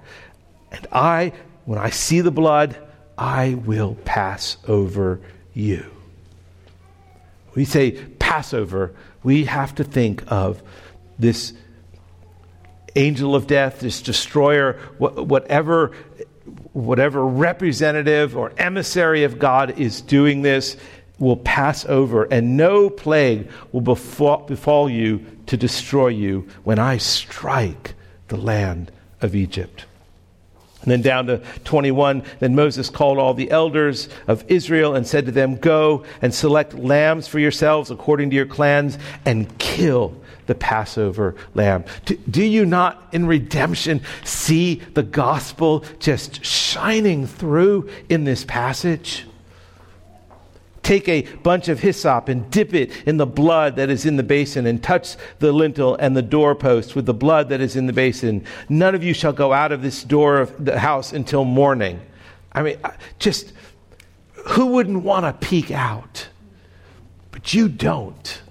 And 0.70 0.86
I, 0.92 1.32
when 1.64 1.76
I 1.76 1.90
see 1.90 2.20
the 2.20 2.30
blood, 2.30 2.78
I 3.18 3.54
will 3.54 3.96
pass 4.04 4.58
over 4.68 5.20
you. 5.54 5.90
We 7.56 7.64
say 7.64 7.90
Passover, 8.20 8.94
we 9.24 9.46
have 9.46 9.74
to 9.74 9.82
think 9.82 10.22
of 10.28 10.62
this 11.18 11.52
angel 12.94 13.34
of 13.34 13.48
death, 13.48 13.80
this 13.80 14.00
destroyer, 14.00 14.74
whatever, 14.98 15.96
whatever 16.74 17.26
representative 17.26 18.36
or 18.36 18.52
emissary 18.56 19.24
of 19.24 19.40
God 19.40 19.80
is 19.80 20.00
doing 20.00 20.42
this, 20.42 20.76
will 21.18 21.36
pass 21.36 21.84
over, 21.86 22.24
and 22.24 22.56
no 22.56 22.90
plague 22.90 23.48
will 23.72 23.80
befall, 23.80 24.38
befall 24.46 24.88
you 24.88 25.24
to 25.46 25.56
destroy 25.56 26.08
you 26.08 26.46
when 26.64 26.78
I 26.78 26.98
strike 26.98 27.94
the 28.28 28.36
land 28.36 28.92
of 29.20 29.34
Egypt. 29.34 29.84
And 30.82 30.92
then 30.92 31.02
down 31.02 31.26
to 31.26 31.42
21, 31.64 32.22
then 32.38 32.54
Moses 32.54 32.88
called 32.88 33.18
all 33.18 33.34
the 33.34 33.50
elders 33.50 34.08
of 34.28 34.44
Israel 34.48 34.94
and 34.94 35.06
said 35.06 35.26
to 35.26 35.32
them, 35.32 35.56
Go 35.56 36.04
and 36.22 36.32
select 36.32 36.72
lambs 36.74 37.26
for 37.26 37.38
yourselves 37.38 37.90
according 37.90 38.30
to 38.30 38.36
your 38.36 38.46
clans 38.46 38.96
and 39.24 39.58
kill 39.58 40.14
the 40.46 40.54
Passover 40.54 41.34
lamb. 41.54 41.84
Do, 42.06 42.16
do, 42.30 42.42
you 42.42 42.64
not 42.64 43.06
in 43.12 43.26
redemption 43.26 44.00
see 44.24 44.76
the 44.94 45.02
gospel 45.02 45.84
just 45.98 46.44
shining 46.44 47.26
through 47.26 47.90
in 48.08 48.24
this 48.24 48.44
passage? 48.44 49.26
Take 50.82 51.08
a 51.08 51.22
bunch 51.22 51.68
of 51.68 51.80
hyssop 51.80 52.28
and 52.28 52.50
dip 52.50 52.72
it 52.72 53.06
in 53.06 53.16
the 53.16 53.26
blood 53.26 53.76
that 53.76 53.90
is 53.90 54.06
in 54.06 54.16
the 54.16 54.22
basin 54.22 54.66
and 54.66 54.82
touch 54.82 55.16
the 55.38 55.52
lintel 55.52 55.96
and 55.96 56.16
the 56.16 56.22
doorpost 56.22 56.96
with 56.96 57.06
the 57.06 57.14
blood 57.14 57.48
that 57.50 57.60
is 57.60 57.76
in 57.76 57.86
the 57.86 57.92
basin. 57.92 58.44
None 58.68 58.94
of 58.94 59.04
you 59.04 59.12
shall 59.12 59.32
go 59.32 59.52
out 59.52 59.72
of 59.72 59.82
this 59.82 60.02
door 60.04 60.38
of 60.38 60.64
the 60.64 60.78
house 60.78 61.12
until 61.12 61.44
morning. 61.44 62.00
I 62.52 62.62
mean, 62.62 62.78
just 63.18 63.52
who 64.32 64.66
wouldn't 64.66 65.02
want 65.02 65.24
to 65.26 65.46
peek 65.46 65.70
out? 65.70 66.28
But 67.30 67.52
you 67.52 67.68
don't 67.68 68.42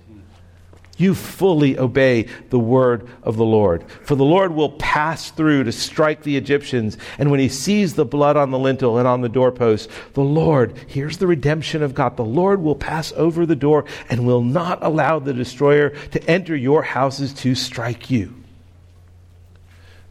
you 0.97 1.13
fully 1.13 1.77
obey 1.77 2.27
the 2.49 2.59
word 2.59 3.07
of 3.23 3.37
the 3.37 3.45
Lord. 3.45 3.89
For 4.03 4.15
the 4.15 4.25
Lord 4.25 4.53
will 4.53 4.71
pass 4.71 5.31
through 5.31 5.63
to 5.63 5.71
strike 5.71 6.23
the 6.23 6.35
Egyptians, 6.35 6.97
and 7.17 7.31
when 7.31 7.39
he 7.39 7.49
sees 7.49 7.93
the 7.93 8.05
blood 8.05 8.35
on 8.35 8.51
the 8.51 8.59
lintel 8.59 8.97
and 8.97 9.07
on 9.07 9.21
the 9.21 9.29
doorpost, 9.29 9.89
the 10.13 10.21
Lord, 10.21 10.77
here's 10.87 11.17
the 11.17 11.27
redemption 11.27 11.83
of 11.83 11.93
God, 11.93 12.17
the 12.17 12.25
Lord 12.25 12.61
will 12.61 12.75
pass 12.75 13.13
over 13.13 13.45
the 13.45 13.55
door 13.55 13.85
and 14.09 14.25
will 14.25 14.41
not 14.41 14.83
allow 14.83 15.19
the 15.19 15.33
destroyer 15.33 15.91
to 16.11 16.23
enter 16.29 16.55
your 16.55 16.81
houses 16.81 17.33
to 17.35 17.55
strike 17.55 18.09
you. 18.09 18.33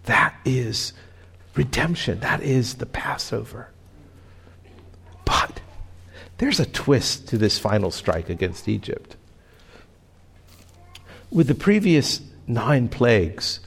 That 0.05 0.35
is 0.45 0.93
redemption. 1.57 2.21
That 2.21 2.43
is 2.43 2.75
the 2.75 2.87
Passover. 2.87 3.71
But 5.25 5.61
there's 6.38 6.61
a 6.61 6.66
twist 6.66 7.28
to 7.28 7.38
this 7.38 7.59
final 7.59 7.90
strike 7.90 8.31
against 8.31 8.69
Egypt 8.69 9.15
with 11.37 11.49
the 11.49 11.55
previous 11.55 12.23
nine 12.47 12.88
plagues, 12.88 13.61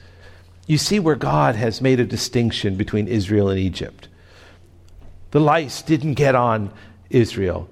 you 0.66 0.76
see 0.76 0.98
where 0.98 1.14
God 1.14 1.54
has 1.54 1.80
made 1.80 2.00
a 2.00 2.04
distinction 2.04 2.74
between 2.74 3.06
Israel 3.06 3.48
and 3.48 3.60
Egypt. 3.60 4.08
The 5.30 5.38
lice 5.38 5.80
didn't 5.80 6.14
get 6.14 6.34
on 6.34 6.72
Israel, 7.10 7.70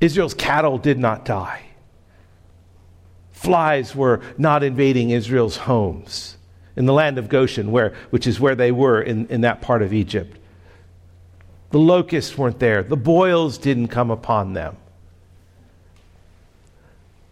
Israel's 0.00 0.32
cattle 0.32 0.78
did 0.78 1.00
not 1.00 1.24
die. 1.24 1.62
Flies 3.32 3.96
were 3.96 4.20
not 4.38 4.62
invading 4.62 5.10
Israel's 5.10 5.56
homes 5.56 6.36
in 6.76 6.86
the 6.86 6.92
land 6.92 7.18
of 7.18 7.28
Goshen, 7.28 7.72
where, 7.72 7.94
which 8.10 8.28
is 8.28 8.38
where 8.38 8.54
they 8.54 8.70
were 8.70 9.02
in, 9.02 9.26
in 9.26 9.40
that 9.40 9.60
part 9.60 9.82
of 9.82 9.92
Egypt. 9.92 10.38
The 11.70 11.78
locusts 11.78 12.38
weren't 12.38 12.60
there. 12.60 12.84
The 12.84 12.96
boils 12.96 13.58
didn't 13.58 13.88
come 13.88 14.12
upon 14.12 14.52
them. 14.52 14.76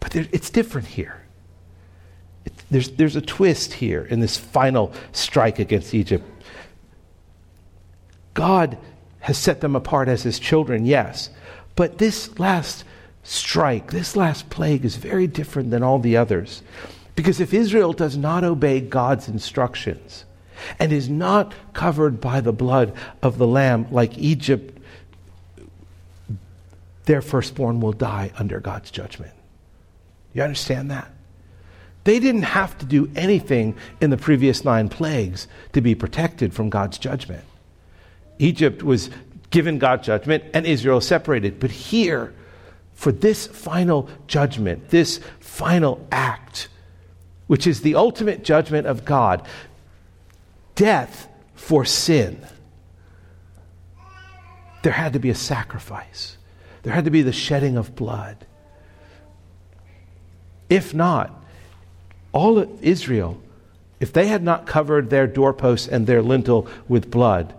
But 0.00 0.10
there, 0.10 0.26
it's 0.32 0.50
different 0.50 0.88
here 0.88 1.23
there's, 2.70 2.90
there's 2.90 3.16
a 3.16 3.20
twist 3.20 3.74
here 3.74 4.04
in 4.04 4.20
this 4.20 4.36
final 4.36 4.92
strike 5.12 5.58
against 5.58 5.94
Egypt. 5.94 6.24
God 8.34 8.76
has 9.20 9.38
set 9.38 9.60
them 9.60 9.76
apart 9.76 10.08
as 10.08 10.22
his 10.22 10.38
children, 10.38 10.84
yes. 10.84 11.30
But 11.76 11.98
this 11.98 12.38
last 12.38 12.84
strike, 13.22 13.90
this 13.90 14.16
last 14.16 14.50
plague 14.50 14.84
is 14.84 14.96
very 14.96 15.26
different 15.26 15.70
than 15.70 15.82
all 15.82 15.98
the 15.98 16.16
others. 16.16 16.62
Because 17.16 17.40
if 17.40 17.54
Israel 17.54 17.92
does 17.92 18.16
not 18.16 18.44
obey 18.44 18.80
God's 18.80 19.28
instructions 19.28 20.24
and 20.78 20.92
is 20.92 21.08
not 21.08 21.54
covered 21.72 22.20
by 22.20 22.40
the 22.40 22.52
blood 22.52 22.92
of 23.22 23.38
the 23.38 23.46
Lamb 23.46 23.86
like 23.90 24.18
Egypt, 24.18 24.78
their 27.04 27.22
firstborn 27.22 27.80
will 27.80 27.92
die 27.92 28.32
under 28.36 28.60
God's 28.60 28.90
judgment. 28.90 29.32
You 30.32 30.42
understand 30.42 30.90
that? 30.90 31.10
They 32.04 32.20
didn't 32.20 32.42
have 32.42 32.76
to 32.78 32.86
do 32.86 33.10
anything 33.16 33.76
in 34.00 34.10
the 34.10 34.16
previous 34.16 34.64
nine 34.64 34.88
plagues 34.88 35.48
to 35.72 35.80
be 35.80 35.94
protected 35.94 36.52
from 36.52 36.70
God's 36.70 36.98
judgment. 36.98 37.44
Egypt 38.38 38.82
was 38.82 39.10
given 39.50 39.78
God's 39.78 40.06
judgment 40.06 40.44
and 40.52 40.66
Israel 40.66 41.00
separated. 41.00 41.60
But 41.60 41.70
here, 41.70 42.34
for 42.92 43.10
this 43.10 43.46
final 43.46 44.08
judgment, 44.26 44.90
this 44.90 45.20
final 45.40 46.06
act, 46.12 46.68
which 47.46 47.66
is 47.66 47.80
the 47.80 47.94
ultimate 47.94 48.44
judgment 48.44 48.86
of 48.86 49.04
God, 49.04 49.46
death 50.74 51.28
for 51.54 51.84
sin, 51.84 52.44
there 54.82 54.92
had 54.92 55.14
to 55.14 55.18
be 55.18 55.30
a 55.30 55.34
sacrifice. 55.34 56.36
There 56.82 56.92
had 56.92 57.06
to 57.06 57.10
be 57.10 57.22
the 57.22 57.32
shedding 57.32 57.78
of 57.78 57.96
blood. 57.96 58.44
If 60.68 60.92
not, 60.92 61.43
all 62.34 62.58
of 62.58 62.84
Israel, 62.84 63.40
if 64.00 64.12
they 64.12 64.26
had 64.26 64.42
not 64.42 64.66
covered 64.66 65.08
their 65.08 65.26
doorposts 65.26 65.88
and 65.88 66.06
their 66.06 66.20
lintel 66.20 66.68
with 66.88 67.10
blood, 67.10 67.54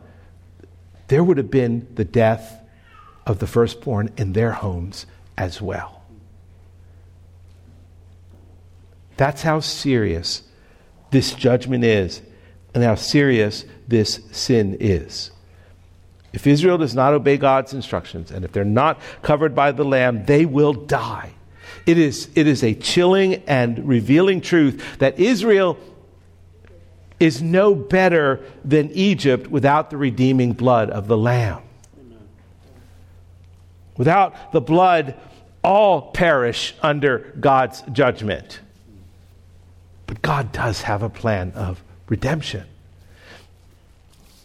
there 1.07 1.23
would 1.23 1.37
have 1.37 1.49
been 1.49 1.87
the 1.95 2.05
death 2.05 2.61
of 3.25 3.39
the 3.39 3.47
firstborn 3.47 4.11
in 4.17 4.33
their 4.33 4.51
homes 4.51 5.05
as 5.37 5.61
well. 5.61 6.03
That's 9.17 9.41
how 9.41 9.61
serious 9.61 10.43
this 11.09 11.33
judgment 11.33 11.85
is 11.85 12.21
and 12.73 12.83
how 12.83 12.95
serious 12.95 13.63
this 13.87 14.19
sin 14.31 14.77
is. 14.81 15.31
If 16.33 16.45
Israel 16.45 16.77
does 16.77 16.93
not 16.93 17.13
obey 17.13 17.37
God's 17.37 17.73
instructions 17.73 18.29
and 18.29 18.43
if 18.43 18.51
they're 18.51 18.65
not 18.65 18.99
covered 19.21 19.55
by 19.55 19.71
the 19.71 19.85
Lamb, 19.85 20.25
they 20.25 20.45
will 20.45 20.73
die. 20.73 21.34
It 21.85 21.97
is, 21.97 22.29
it 22.35 22.47
is 22.47 22.63
a 22.63 22.73
chilling 22.73 23.35
and 23.47 23.87
revealing 23.87 24.41
truth 24.41 24.97
that 24.99 25.19
Israel 25.19 25.77
is 27.19 27.41
no 27.41 27.75
better 27.75 28.41
than 28.63 28.91
Egypt 28.91 29.47
without 29.47 29.89
the 29.89 29.97
redeeming 29.97 30.53
blood 30.53 30.89
of 30.89 31.07
the 31.07 31.17
Lamb. 31.17 31.61
Without 33.97 34.51
the 34.51 34.61
blood, 34.61 35.15
all 35.63 36.11
perish 36.11 36.75
under 36.81 37.33
God's 37.39 37.81
judgment. 37.93 38.59
But 40.07 40.21
God 40.21 40.51
does 40.51 40.81
have 40.81 41.03
a 41.03 41.09
plan 41.09 41.51
of 41.53 41.81
redemption. 42.09 42.65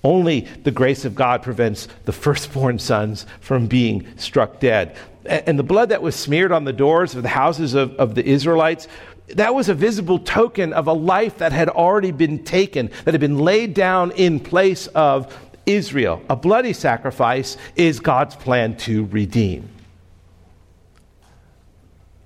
Only 0.03 0.41
the 0.63 0.71
grace 0.71 1.05
of 1.05 1.15
God 1.15 1.43
prevents 1.43 1.89
the 2.05 2.13
firstborn 2.13 2.79
sons 2.79 3.27
from 3.41 3.67
being 3.67 4.07
struck 4.17 4.61
dead 4.61 4.97
and 5.25 5.59
the 5.59 5.63
blood 5.63 5.91
that 5.91 6.03
was 6.03 6.17
smeared 6.17 6.53
on 6.53 6.65
the 6.65 6.73
doors 6.73 7.15
of 7.15 7.23
the 7.23 7.29
houses 7.29 7.75
of, 7.75 7.95
of 7.97 8.15
the 8.15 8.25
Israelites, 8.25 8.89
that 9.29 9.55
was 9.55 9.69
a 9.69 9.75
visible 9.75 10.19
token 10.19 10.73
of 10.73 10.87
a 10.87 10.93
life 10.93 11.39
that 11.39 11.53
had 11.53 11.69
already 11.69 12.11
been 12.11 12.43
taken, 12.43 12.91
that 13.05 13.15
had 13.15 13.21
been 13.21 13.39
laid 13.39 13.75
down 13.75 14.11
in 14.13 14.41
place 14.41 14.87
of 14.89 15.37
Israel. 15.67 16.23
A 16.29 16.37
bloody 16.37 16.73
sacrifice 16.73 17.57
is 17.77 18.01
God's 18.01 18.35
plan 18.35 18.77
to 18.79 19.05
redeem. 19.07 19.69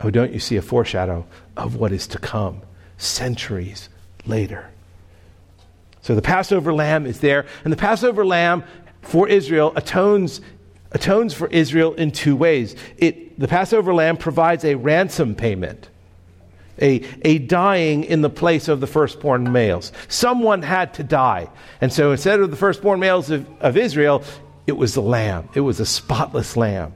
Oh, 0.01 0.11
don't 0.11 0.33
you 0.33 0.41
see 0.41 0.57
a 0.57 0.63
foreshadow 0.63 1.27
of 1.57 1.77
what 1.77 1.93
is 1.93 2.07
to 2.09 2.19
come 2.19 2.63
centuries 2.99 3.89
later? 4.27 4.71
So 6.03 6.15
the 6.15 6.23
Passover 6.23 6.75
lamb 6.75 7.07
is 7.07 7.21
there, 7.21 7.47
and 7.65 7.73
the 7.73 7.77
Passover 7.77 8.27
lamb 8.27 8.65
for 9.01 9.29
Israel 9.29 9.73
atones 9.77 10.41
atones 10.95 11.35
for 11.35 11.49
Israel 11.49 11.93
in 11.95 12.11
two 12.11 12.37
ways. 12.37 12.77
It, 12.97 13.39
the 13.39 13.49
Passover 13.49 13.93
lamb 13.93 14.17
provides 14.17 14.65
a 14.65 14.77
ransom 14.77 15.35
payment, 15.35 15.89
a, 16.81 17.03
a 17.23 17.39
dying 17.39 18.05
in 18.05 18.23
the 18.23 18.31
place 18.31 18.69
of 18.69 18.81
the 18.81 18.87
firstborn 18.87 19.53
males. 19.53 19.93
Someone 20.09 20.63
had 20.63 20.95
to 20.95 21.03
die. 21.03 21.51
And 21.81 21.93
so 21.93 22.13
instead 22.13 22.41
of 22.41 22.51
the 22.51 22.57
firstborn 22.57 23.01
males 23.01 23.29
of, 23.31 23.47
of 23.61 23.77
Israel, 23.77 24.23
it 24.67 24.77
was 24.77 24.95
the 24.95 25.03
lamb, 25.03 25.49
it 25.55 25.61
was 25.61 25.81
a 25.81 25.87
spotless 25.87 26.57
lamb. 26.57 26.95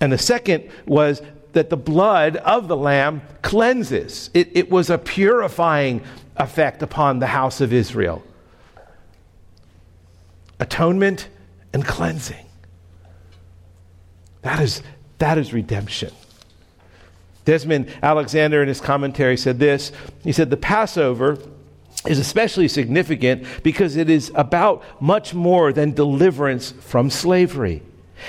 And 0.00 0.12
the 0.12 0.18
second 0.18 0.68
was 0.86 1.22
that 1.52 1.70
the 1.70 1.76
blood 1.76 2.36
of 2.36 2.68
the 2.68 2.76
lamb 2.76 3.22
cleanses, 3.42 4.28
it, 4.34 4.50
it 4.56 4.70
was 4.70 4.90
a 4.90 4.98
purifying 4.98 6.02
effect 6.36 6.82
upon 6.82 7.20
the 7.20 7.28
house 7.28 7.60
of 7.60 7.72
Israel. 7.72 8.24
Atonement 10.58 11.28
and 11.72 11.84
cleansing. 11.84 12.43
That 14.44 14.60
is, 14.60 14.82
that 15.18 15.38
is 15.38 15.52
redemption. 15.52 16.12
Desmond 17.44 17.92
Alexander, 18.02 18.62
in 18.62 18.68
his 18.68 18.80
commentary, 18.80 19.36
said 19.36 19.58
this 19.58 19.90
He 20.22 20.32
said, 20.32 20.50
The 20.50 20.56
Passover 20.56 21.38
is 22.06 22.18
especially 22.18 22.68
significant 22.68 23.46
because 23.62 23.96
it 23.96 24.10
is 24.10 24.30
about 24.34 24.84
much 25.00 25.34
more 25.34 25.72
than 25.72 25.92
deliverance 25.92 26.72
from 26.72 27.08
slavery. 27.10 27.82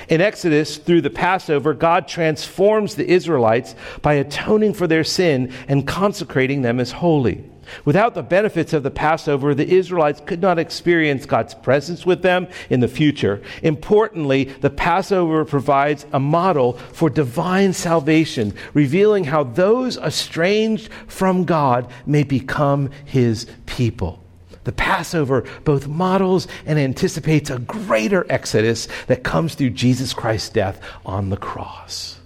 In 0.09 0.21
Exodus, 0.21 0.77
through 0.77 1.01
the 1.01 1.09
Passover, 1.09 1.73
God 1.73 2.07
transforms 2.07 2.95
the 2.95 3.09
Israelites 3.09 3.75
by 4.01 4.13
atoning 4.13 4.73
for 4.73 4.87
their 4.87 5.03
sin 5.03 5.53
and 5.67 5.85
consecrating 5.85 6.61
them 6.61 6.79
as 6.79 6.91
holy. 6.93 7.43
Without 7.83 8.13
the 8.13 8.23
benefits 8.23 8.73
of 8.73 8.83
the 8.83 8.91
Passover, 8.91 9.53
the 9.53 9.69
Israelites 9.69 10.21
could 10.25 10.41
not 10.41 10.59
experience 10.59 11.25
God's 11.25 11.53
presence 11.53 12.05
with 12.05 12.21
them 12.21 12.47
in 12.69 12.79
the 12.79 12.87
future. 12.87 13.41
Importantly, 13.63 14.45
the 14.45 14.69
Passover 14.69 15.45
provides 15.45 16.05
a 16.11 16.19
model 16.19 16.73
for 16.73 17.09
divine 17.09 17.73
salvation, 17.73 18.53
revealing 18.73 19.23
how 19.23 19.43
those 19.43 19.97
estranged 19.97 20.89
from 21.07 21.45
God 21.45 21.89
may 22.05 22.23
become 22.23 22.89
his 23.05 23.47
people. 23.65 24.21
The 24.63 24.71
Passover 24.71 25.45
both 25.63 25.87
models 25.87 26.47
and 26.65 26.79
anticipates 26.79 27.49
a 27.49 27.59
greater 27.59 28.25
exodus 28.29 28.87
that 29.07 29.23
comes 29.23 29.53
through 29.53 29.71
Jesus 29.71 30.13
Christ's 30.13 30.49
death 30.49 30.81
on 31.05 31.29
the 31.29 31.37
cross 31.37 32.19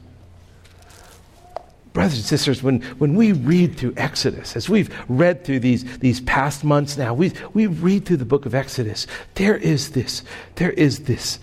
brothers 2.00 2.18
and 2.18 2.26
sisters, 2.26 2.64
when, 2.64 2.80
when 2.98 3.14
we 3.14 3.34
read 3.34 3.76
through 3.76 3.94
Exodus, 3.98 4.56
as 4.56 4.70
we've 4.70 4.90
read 5.10 5.44
through 5.44 5.60
these, 5.60 5.84
these 5.98 6.22
past 6.22 6.64
months 6.64 6.96
now, 6.96 7.14
we, 7.14 7.34
we 7.54 7.68
read 7.68 8.06
through 8.06 8.16
the 8.16 8.24
book 8.24 8.46
of 8.46 8.56
Exodus, 8.56 9.06
there 9.36 9.58
is 9.58 9.90
this, 9.90 10.24
there 10.56 10.72
is 10.72 11.00
this 11.00 11.40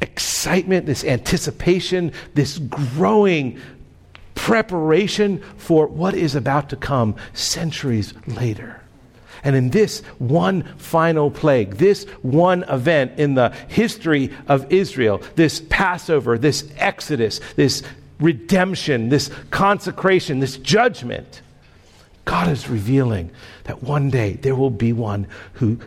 excitement, 0.00 0.84
this 0.84 1.04
anticipation, 1.04 2.10
this 2.34 2.58
growing 2.58 3.60
preparation 4.34 5.40
for 5.56 5.86
what 5.86 6.14
is 6.14 6.34
about 6.34 6.70
to 6.70 6.76
come 6.76 7.14
centuries 7.32 8.12
later. 8.26 8.82
And 9.44 9.54
in 9.54 9.70
this 9.70 10.00
one 10.18 10.64
final 10.76 11.30
plague, 11.30 11.76
this 11.76 12.02
one 12.22 12.64
event 12.64 13.12
in 13.16 13.34
the 13.36 13.50
history 13.68 14.32
of 14.48 14.72
Israel, 14.72 15.22
this 15.36 15.62
Passover, 15.70 16.36
this 16.36 16.68
Exodus, 16.78 17.40
this 17.54 17.84
redemption, 18.20 19.08
this 19.08 19.30
consecration, 19.50 20.40
this 20.40 20.56
judgment, 20.58 21.42
God 22.24 22.48
is 22.48 22.68
revealing 22.68 23.30
that 23.64 23.82
one 23.82 24.10
day 24.10 24.34
there 24.34 24.54
will 24.54 24.70
be 24.70 24.92
one 24.92 25.26
who 25.54 25.78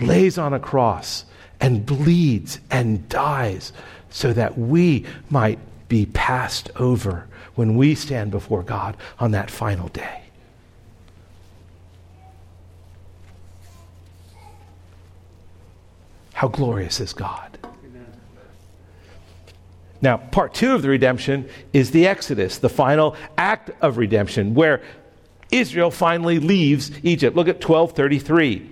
lays 0.00 0.36
on 0.36 0.52
a 0.52 0.60
cross 0.60 1.24
and 1.60 1.86
bleeds 1.86 2.60
and 2.70 3.08
dies 3.08 3.72
so 4.10 4.32
that 4.32 4.58
we 4.58 5.06
might 5.28 5.58
be 5.88 6.06
passed 6.06 6.70
over 6.76 7.26
when 7.54 7.76
we 7.76 7.94
stand 7.94 8.30
before 8.30 8.62
God 8.62 8.96
on 9.18 9.30
that 9.32 9.50
final 9.50 9.88
day. 9.88 10.22
How 16.32 16.48
glorious 16.48 17.00
is 17.00 17.12
God! 17.12 17.59
Now, 20.02 20.16
part 20.16 20.54
two 20.54 20.74
of 20.74 20.82
the 20.82 20.88
redemption 20.88 21.48
is 21.72 21.90
the 21.90 22.06
Exodus, 22.06 22.58
the 22.58 22.68
final 22.68 23.16
act 23.36 23.70
of 23.82 23.98
redemption, 23.98 24.54
where 24.54 24.82
Israel 25.50 25.90
finally 25.90 26.38
leaves 26.38 26.90
Egypt. 27.02 27.36
Look 27.36 27.48
at 27.48 27.56
1233. 27.56 28.70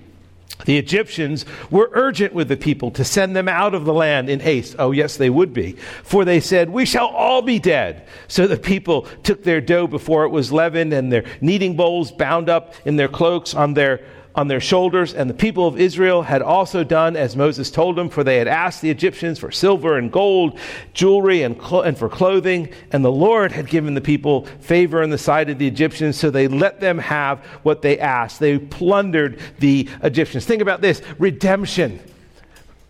The 0.64 0.77
Egyptians 0.77 1.45
were 1.71 1.91
urgent 1.93 2.35
with 2.35 2.49
the 2.49 2.57
people 2.57 2.91
to 2.93 3.05
send 3.05 3.37
them 3.37 3.49
out 3.49 3.75
of 3.75 3.85
the 3.85 3.95
land 3.95 4.29
in 4.29 4.41
haste. 4.41 4.75
Oh, 4.79 4.91
yes, 4.91 5.17
they 5.17 5.31
would 5.31 5.55
be. 5.55 5.73
For 6.03 6.25
they 6.25 6.41
said, 6.41 6.71
We 6.71 6.85
shall 6.85 7.07
all 7.07 7.43
be 7.43 7.61
dead. 7.61 8.07
So 8.27 8.47
the 8.47 8.57
people 8.57 9.03
took 9.23 9.45
their 9.45 9.61
dough 9.61 9.87
before 9.87 10.25
it 10.25 10.31
was 10.31 10.53
leavened 10.53 10.93
and 10.93 11.12
their 11.12 11.25
kneading 11.41 11.77
bowls 11.77 12.11
bound 12.11 12.49
up 12.49 12.75
in 12.85 12.97
their 12.97 13.09
cloaks 13.09 13.55
on 13.55 13.75
their 13.75 14.01
on 14.35 14.49
their 14.49 14.61
shoulders, 14.61 15.14
and 15.14 15.29
the 15.29 15.35
people 15.35 15.67
of 15.67 15.81
Israel 15.81 16.23
had 16.23 16.43
also 16.43 16.85
done 16.85 17.17
as 17.17 17.35
Moses 17.35 17.71
told 17.71 17.97
them, 17.97 18.09
for 18.09 18.23
they 18.23 18.37
had 18.37 18.47
asked 18.47 18.83
the 18.83 18.91
Egyptians 18.91 19.38
for 19.38 19.51
silver 19.51 19.99
and 19.99 20.12
gold, 20.12 20.59
jewelry, 20.95 21.43
and, 21.43 21.57
cl- 21.61 21.83
and 21.83 21.99
for 21.99 22.09
clothing, 22.09 22.69
and 22.93 23.05
the 23.05 23.11
Lord 23.11 23.51
had 23.51 23.69
given 23.69 23.95
the 23.95 24.01
people 24.01 24.47
favor 24.61 25.03
in 25.03 25.11
the 25.11 25.19
sight 25.19 25.51
of 25.51 25.59
the 25.59 25.67
Egyptians, 25.67 26.17
so 26.17 26.31
they 26.31 26.47
let 26.47 26.79
them 26.79 26.99
have 26.99 27.41
what 27.62 27.83
they 27.83 27.99
asked. 27.99 28.38
They 28.38 28.59
plundered 28.59 29.41
the 29.59 29.88
Egyptians. 30.03 30.45
Think 30.45 30.62
about 30.62 30.81
this 30.81 31.03
redemption. 31.19 32.01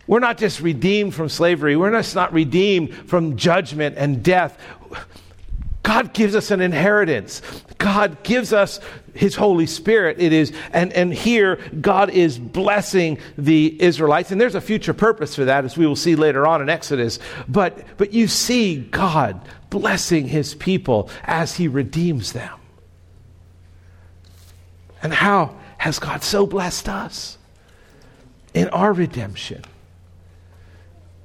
We're 0.07 0.21
not 0.21 0.39
just 0.39 0.61
redeemed 0.61 1.15
from 1.15 1.29
slavery, 1.29 1.77
we're 1.77 1.93
just 1.93 2.15
not 2.15 2.33
redeemed 2.33 2.95
from 2.95 3.37
judgment 3.37 3.97
and 3.99 4.23
death. 4.23 4.59
God 5.89 6.13
gives 6.13 6.37
us 6.37 6.51
an 6.51 6.61
inheritance. 6.61 7.41
God 7.79 8.23
gives 8.23 8.53
us 8.53 8.79
his 9.15 9.35
Holy 9.35 9.65
Spirit. 9.65 10.21
It 10.21 10.35
is, 10.35 10.53
and, 10.71 10.93
and 10.93 11.15
here 11.15 11.57
God 11.81 12.11
is 12.11 12.39
blessing 12.39 13.17
the 13.39 13.75
Israelites, 13.83 14.31
and 14.31 14.39
there's 14.39 14.55
a 14.55 14.61
future 14.61 14.93
purpose 14.93 15.35
for 15.35 15.47
that, 15.47 15.65
as 15.65 15.79
we 15.79 15.87
will 15.87 15.97
see 15.97 16.15
later 16.15 16.47
on 16.47 16.61
in 16.61 16.69
Exodus. 16.69 17.19
But 17.49 17.87
but 17.97 18.13
you 18.13 18.29
see 18.29 18.77
God 18.77 19.41
blessing 19.71 20.29
his 20.29 20.55
people 20.55 21.09
as 21.25 21.57
he 21.57 21.69
redeems 21.69 22.33
them. 22.33 22.59
And 25.03 25.15
how 25.15 25.57
has 25.79 25.99
God 25.99 26.23
so 26.23 26.47
blessed 26.47 26.91
us 26.91 27.39
in 28.53 28.69
our 28.69 28.93
redemption? 28.93 29.65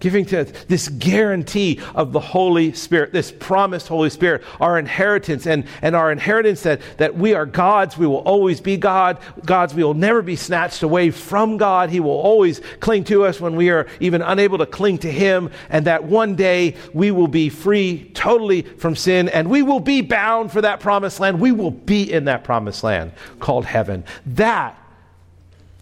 Giving 0.03 0.25
to 0.25 0.43
this 0.67 0.89
guarantee 0.89 1.79
of 1.95 2.11
the 2.11 2.19
Holy 2.19 2.73
Spirit, 2.73 3.13
this 3.13 3.31
promised 3.31 3.87
Holy 3.87 4.09
Spirit, 4.09 4.43
our 4.59 4.77
inheritance, 4.77 5.47
and, 5.47 5.63
and 5.81 5.95
our 5.95 6.11
inheritance 6.11 6.63
that, 6.63 6.81
that 6.97 7.15
we 7.15 7.33
are 7.33 7.45
God's, 7.45 7.97
we 7.97 8.05
will 8.05 8.17
always 8.17 8.59
be 8.59 8.75
God, 8.75 9.17
God's, 9.45 9.73
we 9.73 9.81
will 9.81 9.93
never 9.93 10.21
be 10.21 10.35
snatched 10.35 10.83
away 10.83 11.09
from 11.09 11.55
God. 11.55 11.89
He 11.89 12.01
will 12.01 12.19
always 12.19 12.59
cling 12.81 13.05
to 13.05 13.23
us 13.23 13.39
when 13.39 13.55
we 13.55 13.69
are 13.69 13.87
even 14.01 14.21
unable 14.21 14.57
to 14.57 14.65
cling 14.65 14.97
to 14.99 15.11
Him, 15.11 15.49
and 15.69 15.87
that 15.87 16.03
one 16.03 16.35
day 16.35 16.75
we 16.93 17.11
will 17.11 17.29
be 17.29 17.47
free 17.47 18.11
totally 18.13 18.63
from 18.63 18.97
sin, 18.97 19.29
and 19.29 19.49
we 19.49 19.61
will 19.61 19.79
be 19.79 20.01
bound 20.01 20.51
for 20.51 20.59
that 20.59 20.81
promised 20.81 21.21
land. 21.21 21.39
We 21.39 21.53
will 21.53 21.71
be 21.71 22.11
in 22.11 22.25
that 22.25 22.43
promised 22.43 22.83
land 22.83 23.13
called 23.39 23.63
heaven. 23.63 24.03
That 24.25 24.77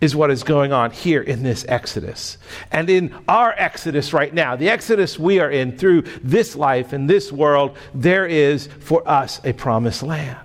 is 0.01 0.15
what 0.15 0.31
is 0.31 0.43
going 0.43 0.73
on 0.73 0.89
here 0.91 1.21
in 1.21 1.43
this 1.43 1.63
Exodus. 1.67 2.39
And 2.71 2.89
in 2.89 3.15
our 3.27 3.53
Exodus 3.55 4.13
right 4.13 4.33
now, 4.33 4.55
the 4.55 4.69
Exodus 4.69 5.19
we 5.19 5.39
are 5.39 5.49
in 5.49 5.77
through 5.77 6.01
this 6.23 6.55
life 6.55 6.91
and 6.91 7.07
this 7.07 7.31
world, 7.31 7.77
there 7.93 8.25
is 8.25 8.67
for 8.67 9.07
us 9.07 9.39
a 9.45 9.53
promised 9.53 10.01
land. 10.01 10.39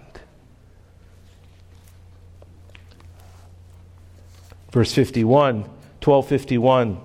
Verse 4.70 4.92
51, 4.92 5.62
1251. 5.62 7.00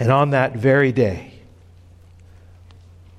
And 0.00 0.10
on 0.10 0.30
that 0.30 0.56
very 0.56 0.90
day, 0.90 1.35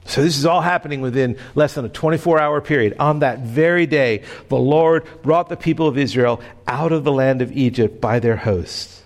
so 0.08 0.24
this 0.24 0.38
is 0.38 0.46
all 0.46 0.62
happening 0.62 1.02
within 1.02 1.38
less 1.54 1.74
than 1.74 1.84
a 1.84 1.90
24 1.90 2.40
hour 2.40 2.62
period. 2.62 2.96
On 2.98 3.20
that 3.20 3.40
very 3.40 3.86
day, 3.86 4.24
the 4.48 4.56
Lord 4.56 5.06
brought 5.22 5.50
the 5.50 5.58
people 5.58 5.88
of 5.88 5.98
Israel 5.98 6.42
out 6.66 6.94
of 6.94 7.04
the 7.04 7.12
land 7.12 7.42
of 7.42 7.52
Egypt 7.52 8.00
by 8.00 8.20
their 8.20 8.38
hosts. 8.38 9.04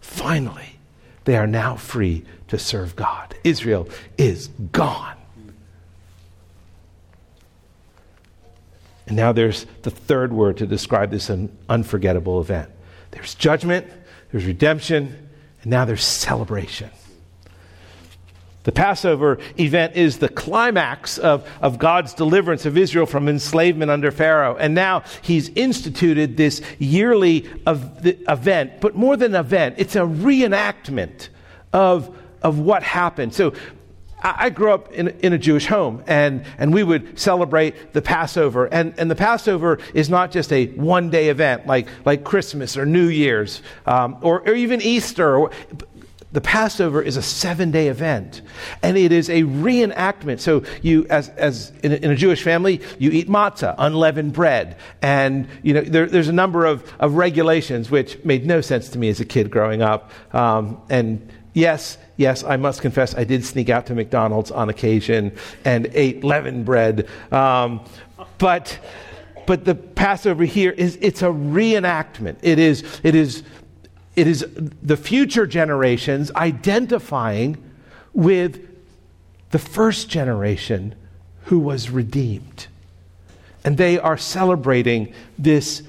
Finally, 0.00 0.78
they 1.24 1.36
are 1.36 1.46
now 1.46 1.76
free 1.76 2.24
to 2.48 2.58
serve 2.58 2.96
God. 2.96 3.36
Israel 3.44 3.88
is 4.16 4.48
gone. 4.72 5.16
And 9.06 9.16
now 9.16 9.32
there's 9.32 9.66
the 9.82 9.90
third 9.90 10.32
word 10.32 10.56
to 10.58 10.66
describe 10.66 11.10
this 11.10 11.30
unforgettable 11.68 12.40
event 12.40 12.70
there's 13.10 13.34
judgment, 13.34 13.86
there's 14.32 14.44
redemption, 14.44 15.28
and 15.62 15.70
now 15.70 15.84
there's 15.84 16.04
celebration. 16.04 16.90
The 18.64 18.72
Passover 18.72 19.38
event 19.58 19.96
is 19.96 20.18
the 20.18 20.28
climax 20.28 21.16
of, 21.16 21.48
of 21.62 21.78
God's 21.78 22.12
deliverance 22.12 22.66
of 22.66 22.76
Israel 22.76 23.06
from 23.06 23.28
enslavement 23.28 23.90
under 23.90 24.10
Pharaoh. 24.10 24.56
And 24.56 24.74
now 24.74 25.04
he's 25.22 25.48
instituted 25.50 26.36
this 26.36 26.60
yearly 26.78 27.48
event, 27.66 28.80
but 28.80 28.94
more 28.94 29.16
than 29.16 29.34
an 29.34 29.40
event, 29.40 29.76
it's 29.78 29.96
a 29.96 30.00
reenactment 30.00 31.28
of, 31.72 32.14
of 32.42 32.58
what 32.58 32.82
happened. 32.82 33.32
So 33.32 33.54
I 34.20 34.50
grew 34.50 34.72
up 34.72 34.92
in, 34.92 35.08
in 35.20 35.32
a 35.32 35.38
Jewish 35.38 35.66
home, 35.66 36.02
and, 36.08 36.44
and 36.58 36.74
we 36.74 36.82
would 36.82 37.18
celebrate 37.18 37.92
the 37.92 38.02
Passover. 38.02 38.66
And, 38.66 38.92
and 38.98 39.08
the 39.08 39.14
Passover 39.14 39.78
is 39.94 40.10
not 40.10 40.32
just 40.32 40.52
a 40.52 40.66
one 40.66 41.08
day 41.08 41.28
event 41.28 41.66
like, 41.68 41.86
like 42.04 42.24
Christmas 42.24 42.76
or 42.76 42.84
New 42.84 43.06
Year's 43.06 43.62
um, 43.86 44.18
or, 44.20 44.40
or 44.40 44.54
even 44.54 44.82
Easter. 44.82 45.48
The 46.30 46.40
Passover 46.42 47.00
is 47.00 47.16
a 47.16 47.22
seven 47.22 47.70
day 47.70 47.88
event, 47.88 48.42
and 48.82 48.98
it 48.98 49.12
is 49.12 49.30
a 49.30 49.44
reenactment. 49.44 50.40
So, 50.40 50.62
you, 50.82 51.06
as, 51.08 51.30
as 51.30 51.72
in, 51.82 51.92
a, 51.92 51.96
in 51.96 52.10
a 52.10 52.16
Jewish 52.16 52.42
family, 52.42 52.82
you 52.98 53.10
eat 53.10 53.28
matzah, 53.28 53.74
unleavened 53.78 54.34
bread. 54.34 54.76
And, 55.00 55.48
you 55.62 55.72
know, 55.72 55.80
there, 55.80 56.06
there's 56.06 56.28
a 56.28 56.32
number 56.32 56.66
of, 56.66 56.92
of 57.00 57.14
regulations 57.14 57.90
which 57.90 58.22
made 58.24 58.44
no 58.44 58.60
sense 58.60 58.90
to 58.90 58.98
me 58.98 59.08
as 59.08 59.20
a 59.20 59.24
kid 59.24 59.50
growing 59.50 59.80
up. 59.80 60.10
Um, 60.34 60.78
and 60.90 61.26
yes, 61.54 61.96
yes, 62.18 62.44
I 62.44 62.58
must 62.58 62.82
confess, 62.82 63.14
I 63.14 63.24
did 63.24 63.42
sneak 63.42 63.70
out 63.70 63.86
to 63.86 63.94
McDonald's 63.94 64.50
on 64.50 64.68
occasion 64.68 65.34
and 65.64 65.88
ate 65.94 66.24
leavened 66.24 66.66
bread. 66.66 67.08
Um, 67.32 67.80
but, 68.36 68.78
but 69.46 69.64
the 69.64 69.74
Passover 69.74 70.44
here 70.44 70.72
is 70.72 70.98
it's 71.00 71.22
a 71.22 71.28
reenactment. 71.28 72.36
It 72.42 72.58
is, 72.58 73.00
it 73.02 73.14
is, 73.14 73.44
it 74.18 74.26
is 74.26 74.44
the 74.82 74.96
future 74.96 75.46
generations 75.46 76.32
identifying 76.34 77.56
with 78.12 78.66
the 79.52 79.60
first 79.60 80.08
generation 80.08 80.96
who 81.44 81.60
was 81.60 81.88
redeemed. 81.88 82.66
And 83.62 83.76
they 83.76 83.96
are 83.96 84.18
celebrating 84.18 85.14
this, 85.38 85.84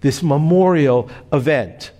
this 0.00 0.24
memorial 0.24 1.08
event. 1.32 1.92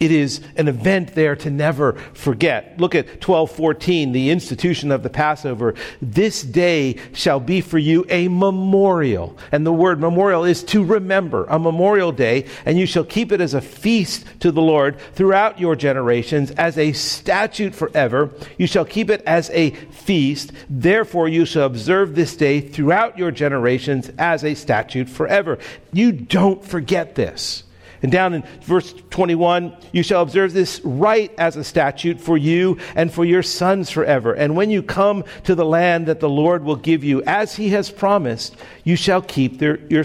It 0.00 0.12
is 0.12 0.40
an 0.56 0.66
event 0.66 1.14
there 1.14 1.36
to 1.36 1.50
never 1.50 1.92
forget. 2.14 2.80
Look 2.80 2.94
at 2.94 3.06
1214, 3.06 4.12
the 4.12 4.30
institution 4.30 4.90
of 4.90 5.02
the 5.02 5.10
Passover. 5.10 5.74
This 6.00 6.42
day 6.42 6.96
shall 7.12 7.38
be 7.38 7.60
for 7.60 7.76
you 7.76 8.06
a 8.08 8.28
memorial. 8.28 9.36
And 9.52 9.66
the 9.66 9.74
word 9.74 10.00
memorial 10.00 10.44
is 10.44 10.64
to 10.64 10.82
remember, 10.82 11.44
a 11.44 11.58
memorial 11.58 12.12
day, 12.12 12.46
and 12.64 12.78
you 12.78 12.86
shall 12.86 13.04
keep 13.04 13.30
it 13.30 13.42
as 13.42 13.52
a 13.52 13.60
feast 13.60 14.24
to 14.40 14.50
the 14.50 14.62
Lord 14.62 14.98
throughout 15.12 15.60
your 15.60 15.76
generations, 15.76 16.50
as 16.52 16.78
a 16.78 16.92
statute 16.92 17.74
forever. 17.74 18.30
You 18.56 18.66
shall 18.66 18.86
keep 18.86 19.10
it 19.10 19.22
as 19.26 19.50
a 19.50 19.72
feast. 19.72 20.52
Therefore, 20.70 21.28
you 21.28 21.44
shall 21.44 21.66
observe 21.66 22.14
this 22.14 22.36
day 22.36 22.62
throughout 22.62 23.18
your 23.18 23.30
generations 23.30 24.10
as 24.16 24.44
a 24.44 24.54
statute 24.54 25.10
forever. 25.10 25.58
You 25.92 26.12
don't 26.12 26.64
forget 26.64 27.16
this. 27.16 27.64
And 28.02 28.10
down 28.10 28.34
in 28.34 28.42
verse 28.62 28.94
21, 29.10 29.76
you 29.92 30.02
shall 30.02 30.22
observe 30.22 30.52
this 30.52 30.80
rite 30.82 31.32
as 31.38 31.56
a 31.56 31.64
statute 31.64 32.20
for 32.20 32.38
you 32.38 32.78
and 32.94 33.12
for 33.12 33.24
your 33.24 33.42
sons 33.42 33.90
forever. 33.90 34.32
And 34.32 34.56
when 34.56 34.70
you 34.70 34.82
come 34.82 35.24
to 35.44 35.54
the 35.54 35.64
land 35.64 36.06
that 36.06 36.20
the 36.20 36.28
Lord 36.28 36.64
will 36.64 36.76
give 36.76 37.04
you, 37.04 37.22
as 37.24 37.56
he 37.56 37.70
has 37.70 37.90
promised, 37.90 38.56
you 38.84 38.96
shall 38.96 39.20
keep 39.20 39.58
their, 39.58 39.78
your, 39.88 40.04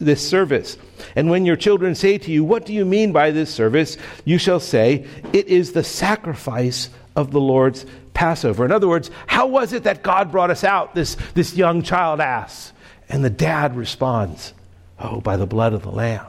this 0.00 0.28
service. 0.28 0.76
And 1.14 1.30
when 1.30 1.46
your 1.46 1.56
children 1.56 1.94
say 1.94 2.18
to 2.18 2.30
you, 2.30 2.44
What 2.44 2.66
do 2.66 2.72
you 2.72 2.84
mean 2.84 3.12
by 3.12 3.30
this 3.30 3.52
service? 3.52 3.96
you 4.24 4.38
shall 4.38 4.60
say, 4.60 5.06
It 5.32 5.46
is 5.46 5.72
the 5.72 5.84
sacrifice 5.84 6.90
of 7.14 7.30
the 7.30 7.40
Lord's 7.40 7.86
Passover. 8.12 8.64
In 8.64 8.72
other 8.72 8.88
words, 8.88 9.10
how 9.26 9.46
was 9.46 9.72
it 9.72 9.84
that 9.84 10.02
God 10.02 10.32
brought 10.32 10.50
us 10.50 10.64
out? 10.64 10.94
This, 10.94 11.16
this 11.34 11.54
young 11.54 11.82
child 11.82 12.20
asks. 12.20 12.72
And 13.08 13.24
the 13.24 13.30
dad 13.30 13.76
responds, 13.76 14.52
Oh, 14.98 15.20
by 15.20 15.36
the 15.36 15.46
blood 15.46 15.72
of 15.72 15.82
the 15.82 15.92
Lamb. 15.92 16.26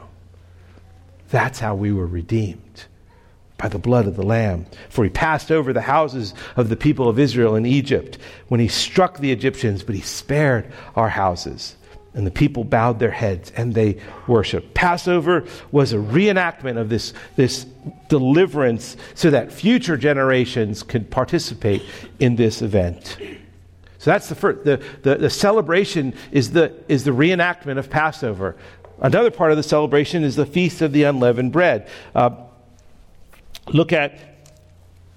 That's 1.30 1.58
how 1.58 1.74
we 1.74 1.92
were 1.92 2.06
redeemed 2.06 2.84
by 3.58 3.68
the 3.68 3.78
blood 3.78 4.06
of 4.06 4.16
the 4.16 4.22
Lamb. 4.24 4.66
For 4.88 5.04
he 5.04 5.10
passed 5.10 5.50
over 5.50 5.72
the 5.72 5.80
houses 5.80 6.32
of 6.56 6.68
the 6.68 6.76
people 6.76 7.08
of 7.08 7.18
Israel 7.18 7.56
in 7.56 7.66
Egypt 7.66 8.18
when 8.46 8.60
he 8.60 8.68
struck 8.68 9.18
the 9.18 9.32
Egyptians, 9.32 9.82
but 9.82 9.94
he 9.94 10.00
spared 10.00 10.72
our 10.94 11.08
houses. 11.08 11.76
And 12.14 12.26
the 12.26 12.30
people 12.30 12.64
bowed 12.64 12.98
their 12.98 13.10
heads 13.10 13.52
and 13.56 13.74
they 13.74 14.00
worshiped. 14.26 14.74
Passover 14.74 15.44
was 15.70 15.92
a 15.92 15.96
reenactment 15.96 16.78
of 16.78 16.88
this, 16.88 17.12
this 17.36 17.64
deliverance 18.08 18.96
so 19.14 19.30
that 19.30 19.52
future 19.52 19.96
generations 19.96 20.82
could 20.82 21.10
participate 21.10 21.82
in 22.18 22.36
this 22.36 22.62
event. 22.62 23.18
So 23.98 24.12
that's 24.12 24.28
the 24.28 24.34
first. 24.36 24.64
The, 24.64 24.82
the, 25.02 25.16
the 25.16 25.30
celebration 25.30 26.14
is 26.30 26.52
the, 26.52 26.72
is 26.88 27.04
the 27.04 27.10
reenactment 27.10 27.78
of 27.78 27.90
Passover. 27.90 28.56
Another 29.00 29.30
part 29.30 29.50
of 29.50 29.56
the 29.56 29.62
celebration 29.62 30.24
is 30.24 30.36
the 30.36 30.46
Feast 30.46 30.82
of 30.82 30.92
the 30.92 31.04
Unleavened 31.04 31.52
Bread. 31.52 31.88
Uh, 32.14 32.30
look, 33.68 33.92
at, 33.92 34.18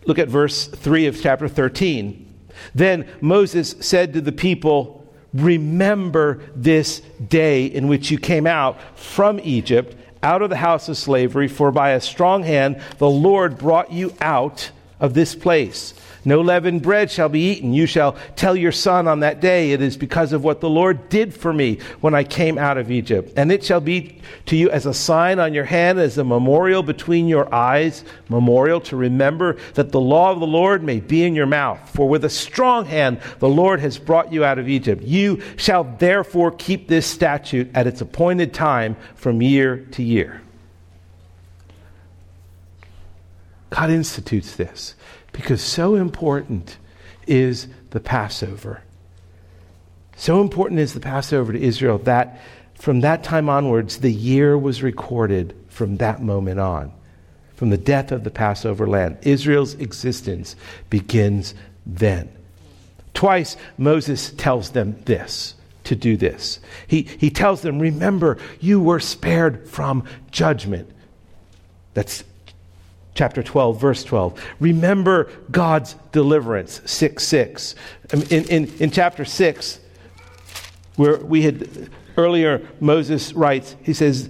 look 0.05 0.19
at 0.19 0.27
verse 0.27 0.67
3 0.67 1.07
of 1.07 1.19
chapter 1.19 1.47
13. 1.47 2.27
Then 2.75 3.07
Moses 3.21 3.75
said 3.79 4.13
to 4.13 4.21
the 4.21 4.31
people, 4.31 4.99
Remember 5.33 6.41
this 6.55 6.99
day 6.99 7.65
in 7.65 7.87
which 7.87 8.11
you 8.11 8.19
came 8.19 8.45
out 8.45 8.79
from 8.97 9.39
Egypt, 9.43 9.95
out 10.21 10.41
of 10.41 10.49
the 10.49 10.57
house 10.57 10.89
of 10.89 10.97
slavery, 10.97 11.47
for 11.47 11.71
by 11.71 11.91
a 11.91 12.01
strong 12.01 12.43
hand 12.43 12.81
the 12.97 13.09
Lord 13.09 13.57
brought 13.57 13.91
you 13.91 14.13
out 14.19 14.71
of 15.01 15.13
this 15.13 15.35
place. 15.35 15.93
No 16.23 16.41
leavened 16.41 16.83
bread 16.83 17.09
shall 17.09 17.29
be 17.29 17.51
eaten. 17.51 17.73
You 17.73 17.87
shall 17.87 18.15
tell 18.35 18.55
your 18.55 18.71
son 18.71 19.07
on 19.07 19.21
that 19.21 19.41
day, 19.41 19.71
it 19.71 19.81
is 19.81 19.97
because 19.97 20.33
of 20.33 20.43
what 20.43 20.61
the 20.61 20.69
Lord 20.69 21.09
did 21.09 21.33
for 21.33 21.51
me 21.51 21.79
when 21.99 22.13
I 22.13 22.23
came 22.23 22.59
out 22.59 22.77
of 22.77 22.91
Egypt. 22.91 23.33
And 23.35 23.51
it 23.51 23.63
shall 23.63 23.79
be 23.79 24.21
to 24.45 24.55
you 24.55 24.69
as 24.69 24.85
a 24.85 24.93
sign 24.93 25.39
on 25.39 25.55
your 25.55 25.65
hand, 25.65 25.99
as 25.99 26.19
a 26.19 26.23
memorial 26.23 26.83
between 26.83 27.27
your 27.27 27.51
eyes, 27.53 28.03
memorial 28.29 28.79
to 28.81 28.95
remember 28.95 29.57
that 29.73 29.91
the 29.91 29.99
law 29.99 30.31
of 30.31 30.39
the 30.39 30.45
Lord 30.45 30.83
may 30.83 30.99
be 30.99 31.23
in 31.23 31.33
your 31.33 31.47
mouth. 31.47 31.89
For 31.89 32.07
with 32.07 32.23
a 32.23 32.29
strong 32.29 32.85
hand 32.85 33.19
the 33.39 33.49
Lord 33.49 33.79
has 33.79 33.97
brought 33.97 34.31
you 34.31 34.45
out 34.45 34.59
of 34.59 34.69
Egypt. 34.69 35.01
You 35.01 35.41
shall 35.57 35.83
therefore 35.83 36.51
keep 36.51 36.87
this 36.87 37.07
statute 37.07 37.71
at 37.73 37.87
its 37.87 38.01
appointed 38.01 38.53
time 38.53 38.95
from 39.15 39.41
year 39.41 39.87
to 39.93 40.03
year. 40.03 40.41
God 43.71 43.89
institutes 43.89 44.55
this. 44.55 44.95
Because 45.33 45.61
so 45.61 45.95
important 45.95 46.77
is 47.25 47.67
the 47.89 47.99
Passover. 47.99 48.83
So 50.15 50.41
important 50.41 50.79
is 50.79 50.93
the 50.93 50.99
Passover 50.99 51.53
to 51.53 51.59
Israel 51.59 51.97
that 51.99 52.39
from 52.75 53.01
that 53.01 53.23
time 53.23 53.49
onwards, 53.49 53.99
the 53.99 54.11
year 54.11 54.57
was 54.57 54.83
recorded 54.83 55.55
from 55.69 55.97
that 55.97 56.21
moment 56.21 56.59
on. 56.59 56.91
From 57.55 57.69
the 57.69 57.77
death 57.77 58.11
of 58.11 58.23
the 58.23 58.31
Passover 58.31 58.87
lamb. 58.87 59.17
Israel's 59.21 59.75
existence 59.75 60.55
begins 60.89 61.53
then. 61.85 62.29
Twice, 63.13 63.55
Moses 63.77 64.31
tells 64.31 64.71
them 64.71 64.99
this 65.05 65.55
to 65.83 65.95
do 65.95 66.17
this. 66.17 66.59
He, 66.87 67.03
he 67.03 67.29
tells 67.29 67.61
them, 67.61 67.79
Remember, 67.79 68.37
you 68.59 68.81
were 68.81 68.99
spared 68.99 69.67
from 69.67 70.05
judgment. 70.31 70.89
That's 71.93 72.23
chapter 73.13 73.43
12, 73.43 73.79
verse 73.79 74.03
12. 74.03 74.41
Remember 74.59 75.29
God's 75.49 75.95
deliverance, 76.11 76.81
6 76.85 77.23
6. 77.23 77.75
In, 78.13 78.45
in, 78.47 78.73
in 78.79 78.91
chapter 78.91 79.25
6, 79.25 79.79
where 80.95 81.17
we 81.17 81.41
had 81.43 81.89
earlier, 82.17 82.67
Moses 82.79 83.33
writes, 83.33 83.75
he 83.83 83.93
says, 83.93 84.29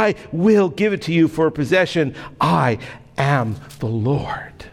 I 0.01 0.15
will 0.31 0.69
give 0.69 0.93
it 0.93 1.03
to 1.03 1.13
you 1.13 1.27
for 1.27 1.47
a 1.47 1.51
possession. 1.51 2.15
I 2.39 2.79
am 3.17 3.55
the 3.79 3.85
Lord. 3.85 4.65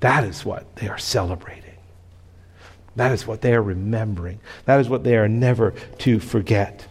That 0.00 0.24
is 0.24 0.44
what 0.44 0.76
they 0.76 0.88
are 0.88 0.98
celebrating. 0.98 1.62
That 2.96 3.12
is 3.12 3.26
what 3.26 3.40
they 3.40 3.54
are 3.54 3.62
remembering. 3.62 4.38
That 4.66 4.80
is 4.80 4.88
what 4.88 5.02
they 5.02 5.16
are 5.16 5.28
never 5.28 5.72
to 5.98 6.20
forget. 6.20 6.86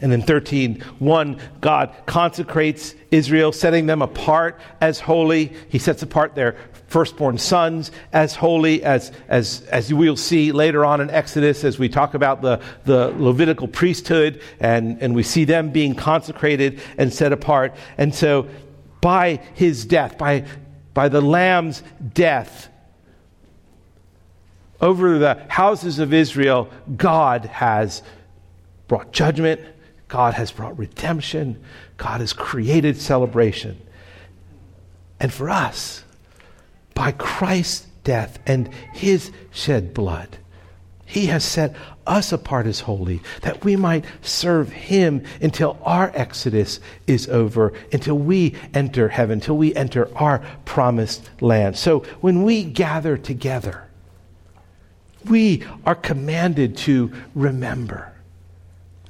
And 0.00 0.12
in 0.12 0.22
13, 0.22 0.80
1, 0.98 1.40
God 1.60 1.94
consecrates 2.06 2.94
Israel, 3.10 3.52
setting 3.52 3.86
them 3.86 4.00
apart 4.00 4.58
as 4.80 5.00
holy. 5.00 5.52
He 5.68 5.78
sets 5.78 6.02
apart 6.02 6.34
their 6.34 6.56
firstborn 6.86 7.38
sons 7.38 7.92
as 8.12 8.34
holy, 8.34 8.82
as, 8.82 9.12
as, 9.28 9.62
as 9.70 9.92
we'll 9.92 10.16
see 10.16 10.52
later 10.52 10.84
on 10.84 11.00
in 11.00 11.08
Exodus 11.10 11.64
as 11.64 11.78
we 11.78 11.88
talk 11.88 12.14
about 12.14 12.42
the, 12.42 12.60
the 12.84 13.14
Levitical 13.16 13.68
priesthood, 13.68 14.40
and, 14.58 15.00
and 15.02 15.14
we 15.14 15.22
see 15.22 15.44
them 15.44 15.70
being 15.70 15.94
consecrated 15.94 16.80
and 16.98 17.12
set 17.12 17.32
apart. 17.32 17.74
And 17.96 18.14
so, 18.14 18.48
by 19.00 19.40
his 19.54 19.84
death, 19.84 20.18
by, 20.18 20.44
by 20.92 21.08
the 21.08 21.20
Lamb's 21.20 21.82
death, 22.12 22.68
over 24.80 25.18
the 25.18 25.44
houses 25.48 25.98
of 25.98 26.12
Israel, 26.12 26.70
God 26.96 27.44
has 27.44 28.02
brought 28.88 29.12
judgment 29.12 29.60
God 30.10 30.34
has 30.34 30.50
brought 30.50 30.76
redemption. 30.76 31.62
God 31.96 32.20
has 32.20 32.32
created 32.32 33.00
celebration. 33.00 33.80
And 35.20 35.32
for 35.32 35.48
us, 35.48 36.04
by 36.94 37.12
Christ's 37.12 37.86
death 38.02 38.40
and 38.44 38.68
his 38.92 39.30
shed 39.52 39.94
blood, 39.94 40.36
He 41.06 41.26
has 41.26 41.44
set 41.44 41.76
us 42.06 42.32
apart 42.32 42.66
as 42.66 42.80
holy, 42.80 43.20
that 43.42 43.64
we 43.64 43.76
might 43.76 44.04
serve 44.20 44.70
Him 44.70 45.22
until 45.40 45.78
our 45.82 46.10
exodus 46.14 46.80
is 47.06 47.28
over, 47.28 47.72
until 47.92 48.18
we 48.18 48.56
enter 48.74 49.08
heaven, 49.08 49.34
until 49.34 49.56
we 49.56 49.74
enter 49.76 50.10
our 50.16 50.40
promised 50.64 51.30
land. 51.40 51.78
So 51.78 52.00
when 52.20 52.42
we 52.42 52.64
gather 52.64 53.16
together, 53.16 53.86
we 55.28 55.62
are 55.86 55.94
commanded 55.94 56.76
to 56.78 57.12
remember. 57.36 58.09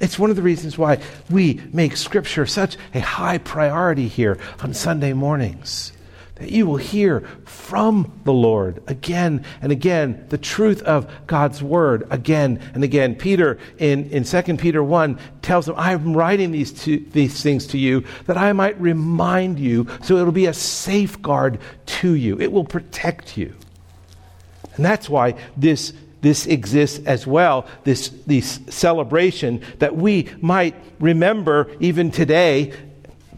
It's 0.00 0.18
one 0.18 0.30
of 0.30 0.36
the 0.36 0.42
reasons 0.42 0.78
why 0.78 0.98
we 1.30 1.60
make 1.72 1.96
Scripture 1.96 2.46
such 2.46 2.76
a 2.94 3.00
high 3.00 3.38
priority 3.38 4.08
here 4.08 4.38
on 4.60 4.74
Sunday 4.74 5.12
mornings 5.12 5.92
that 6.40 6.50
you 6.50 6.66
will 6.66 6.78
hear 6.78 7.20
from 7.44 8.18
the 8.24 8.32
Lord 8.32 8.82
again 8.86 9.44
and 9.60 9.70
again 9.70 10.24
the 10.30 10.38
truth 10.38 10.80
of 10.82 11.06
God's 11.26 11.62
word 11.62 12.06
again 12.08 12.60
and 12.72 12.82
again. 12.82 13.14
Peter 13.14 13.58
in, 13.76 14.08
in 14.08 14.24
2 14.24 14.56
Peter 14.56 14.82
1 14.82 15.18
tells 15.42 15.66
them, 15.66 15.74
I 15.76 15.92
am 15.92 16.16
writing 16.16 16.50
these, 16.50 16.72
these 16.72 17.42
things 17.42 17.66
to 17.68 17.78
you 17.78 18.04
that 18.24 18.38
I 18.38 18.54
might 18.54 18.80
remind 18.80 19.58
you 19.58 19.86
so 20.02 20.16
it'll 20.16 20.32
be 20.32 20.46
a 20.46 20.54
safeguard 20.54 21.58
to 21.84 22.14
you. 22.14 22.40
It 22.40 22.50
will 22.50 22.64
protect 22.64 23.36
you. 23.36 23.54
And 24.76 24.84
that's 24.84 25.10
why 25.10 25.34
this, 25.58 25.92
this 26.20 26.46
exists 26.46 27.00
as 27.06 27.26
well, 27.26 27.66
this, 27.84 28.08
this 28.26 28.60
celebration 28.68 29.62
that 29.78 29.96
we 29.96 30.28
might 30.40 30.74
remember 30.98 31.70
even 31.80 32.10
today 32.10 32.72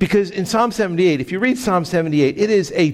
because 0.02 0.32
in 0.32 0.46
Psalm 0.46 0.72
78, 0.72 1.20
if 1.20 1.30
you 1.30 1.38
read 1.38 1.56
Psalm 1.56 1.84
78, 1.84 2.36
it 2.36 2.50
is 2.50 2.72
a, 2.72 2.88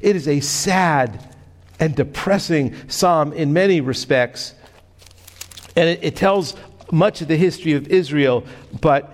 it 0.00 0.14
is 0.14 0.28
a 0.28 0.38
sad 0.38 1.34
and 1.80 1.96
depressing 1.96 2.76
psalm 2.86 3.32
in 3.32 3.52
many 3.52 3.80
respects. 3.80 4.54
And 5.74 5.88
it, 5.88 5.98
it 6.04 6.14
tells 6.14 6.54
much 6.92 7.20
of 7.20 7.26
the 7.26 7.36
history 7.36 7.72
of 7.72 7.88
Israel, 7.88 8.44
but 8.80 9.12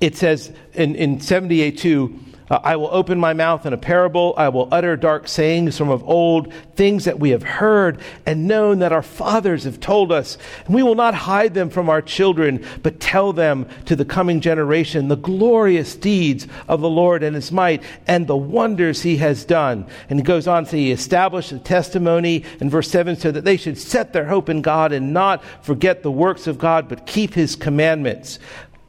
it 0.00 0.14
says 0.14 0.52
in, 0.74 0.94
in 0.94 1.20
78 1.20 1.78
2, 1.78 2.20
uh, 2.48 2.60
I 2.62 2.76
will 2.76 2.88
open 2.92 3.18
my 3.18 3.32
mouth 3.32 3.66
in 3.66 3.72
a 3.72 3.78
parable. 3.78 4.34
I 4.36 4.48
will 4.50 4.68
utter 4.70 4.96
dark 4.96 5.26
sayings 5.26 5.76
from 5.76 5.88
of 5.88 6.04
old, 6.08 6.52
things 6.76 7.04
that 7.04 7.18
we 7.18 7.30
have 7.30 7.42
heard 7.42 8.00
and 8.24 8.46
known 8.46 8.78
that 8.78 8.92
our 8.92 9.02
fathers 9.02 9.64
have 9.64 9.80
told 9.80 10.12
us. 10.12 10.38
And 10.64 10.74
we 10.74 10.82
will 10.82 10.94
not 10.94 11.14
hide 11.14 11.54
them 11.54 11.70
from 11.70 11.88
our 11.88 12.00
children, 12.00 12.64
but 12.82 13.00
tell 13.00 13.32
them 13.32 13.68
to 13.86 13.96
the 13.96 14.04
coming 14.04 14.40
generation 14.40 15.08
the 15.08 15.16
glorious 15.16 15.96
deeds 15.96 16.46
of 16.68 16.80
the 16.80 16.88
Lord 16.90 17.22
and 17.22 17.34
his 17.34 17.50
might 17.50 17.82
and 18.06 18.26
the 18.26 18.36
wonders 18.36 19.02
he 19.02 19.16
has 19.16 19.44
done. 19.44 19.86
And 20.08 20.18
he 20.18 20.22
goes 20.22 20.46
on 20.46 20.64
to 20.64 20.70
say, 20.70 20.78
He 20.78 20.92
established 20.92 21.50
the 21.50 21.58
testimony 21.58 22.44
in 22.60 22.70
verse 22.70 22.90
7 22.90 23.16
so 23.16 23.32
that 23.32 23.44
they 23.44 23.56
should 23.56 23.78
set 23.78 24.12
their 24.12 24.26
hope 24.26 24.48
in 24.48 24.62
God 24.62 24.92
and 24.92 25.12
not 25.12 25.42
forget 25.62 26.02
the 26.02 26.12
works 26.12 26.46
of 26.46 26.58
God, 26.58 26.88
but 26.88 27.06
keep 27.06 27.34
his 27.34 27.56
commandments. 27.56 28.38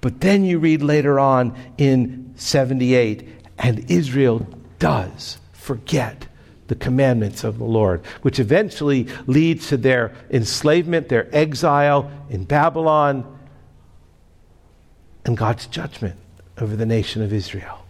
But 0.02 0.22
then 0.22 0.46
you 0.46 0.60
read 0.60 0.82
later 0.84 1.20
on 1.20 1.58
in 1.78 2.32
78, 2.36 3.28
and 3.58 3.90
Israel 3.90 4.48
does 4.80 5.38
forget 5.54 6.28
the 6.68 6.76
commandments 6.76 7.44
of 7.44 7.58
the 7.58 7.64
Lord, 7.64 8.06
which 8.22 8.40
eventually 8.40 9.08
leads 9.26 9.70
to 9.70 9.78
their 9.78 10.14
enslavement, 10.30 11.10
their 11.10 11.34
exile 11.36 12.12
in 12.30 12.44
Babylon, 12.44 13.38
and 15.26 15.38
God's 15.38 15.68
judgment 15.68 16.16
over 16.58 16.76
the 16.76 16.86
nation 16.86 17.22
of 17.22 17.34
Israel. 17.34 17.86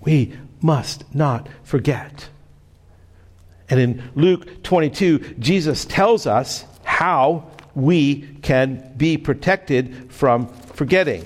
We 0.00 0.36
must 0.60 1.04
not 1.14 1.48
forget. 1.62 2.28
And 3.70 3.80
in 3.80 4.10
Luke 4.14 4.62
22, 4.62 5.36
Jesus 5.38 5.84
tells 5.84 6.26
us 6.26 6.64
how 6.84 7.50
we 7.74 8.22
can 8.42 8.92
be 8.96 9.16
protected 9.16 10.12
from 10.12 10.48
forgetting. 10.48 11.24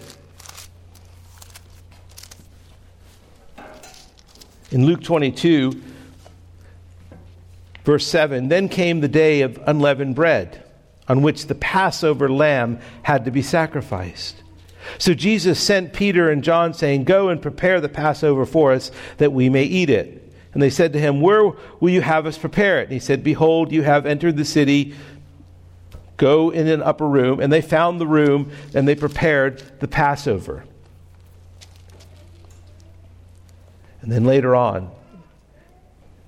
In 4.70 4.84
Luke 4.84 5.02
22, 5.02 5.80
verse 7.84 8.06
7, 8.06 8.48
then 8.48 8.68
came 8.68 9.00
the 9.00 9.08
day 9.08 9.40
of 9.40 9.58
unleavened 9.66 10.14
bread, 10.14 10.62
on 11.08 11.22
which 11.22 11.46
the 11.46 11.54
Passover 11.54 12.28
lamb 12.28 12.78
had 13.02 13.24
to 13.24 13.30
be 13.30 13.40
sacrificed. 13.40 14.42
So 14.98 15.14
Jesus 15.14 15.58
sent 15.58 15.92
Peter 15.92 16.30
and 16.30 16.44
John, 16.44 16.74
saying, 16.74 17.04
Go 17.04 17.28
and 17.28 17.40
prepare 17.40 17.80
the 17.80 17.88
Passover 17.88 18.44
for 18.44 18.72
us, 18.72 18.90
that 19.16 19.32
we 19.32 19.48
may 19.48 19.64
eat 19.64 19.90
it. 19.90 20.32
And 20.52 20.62
they 20.62 20.70
said 20.70 20.92
to 20.94 21.00
him, 21.00 21.20
Where 21.20 21.52
will 21.80 21.90
you 21.90 22.00
have 22.00 22.26
us 22.26 22.36
prepare 22.36 22.80
it? 22.80 22.84
And 22.84 22.92
he 22.92 22.98
said, 22.98 23.22
Behold, 23.22 23.72
you 23.72 23.82
have 23.82 24.06
entered 24.06 24.36
the 24.36 24.44
city. 24.44 24.94
Go 26.16 26.50
in 26.50 26.66
an 26.66 26.82
upper 26.82 27.06
room. 27.06 27.40
And 27.40 27.52
they 27.52 27.60
found 27.60 28.00
the 28.00 28.06
room, 28.06 28.50
and 28.74 28.88
they 28.88 28.94
prepared 28.94 29.62
the 29.80 29.88
Passover. 29.88 30.64
And 34.00 34.12
then 34.12 34.24
later 34.24 34.54
on, 34.54 34.90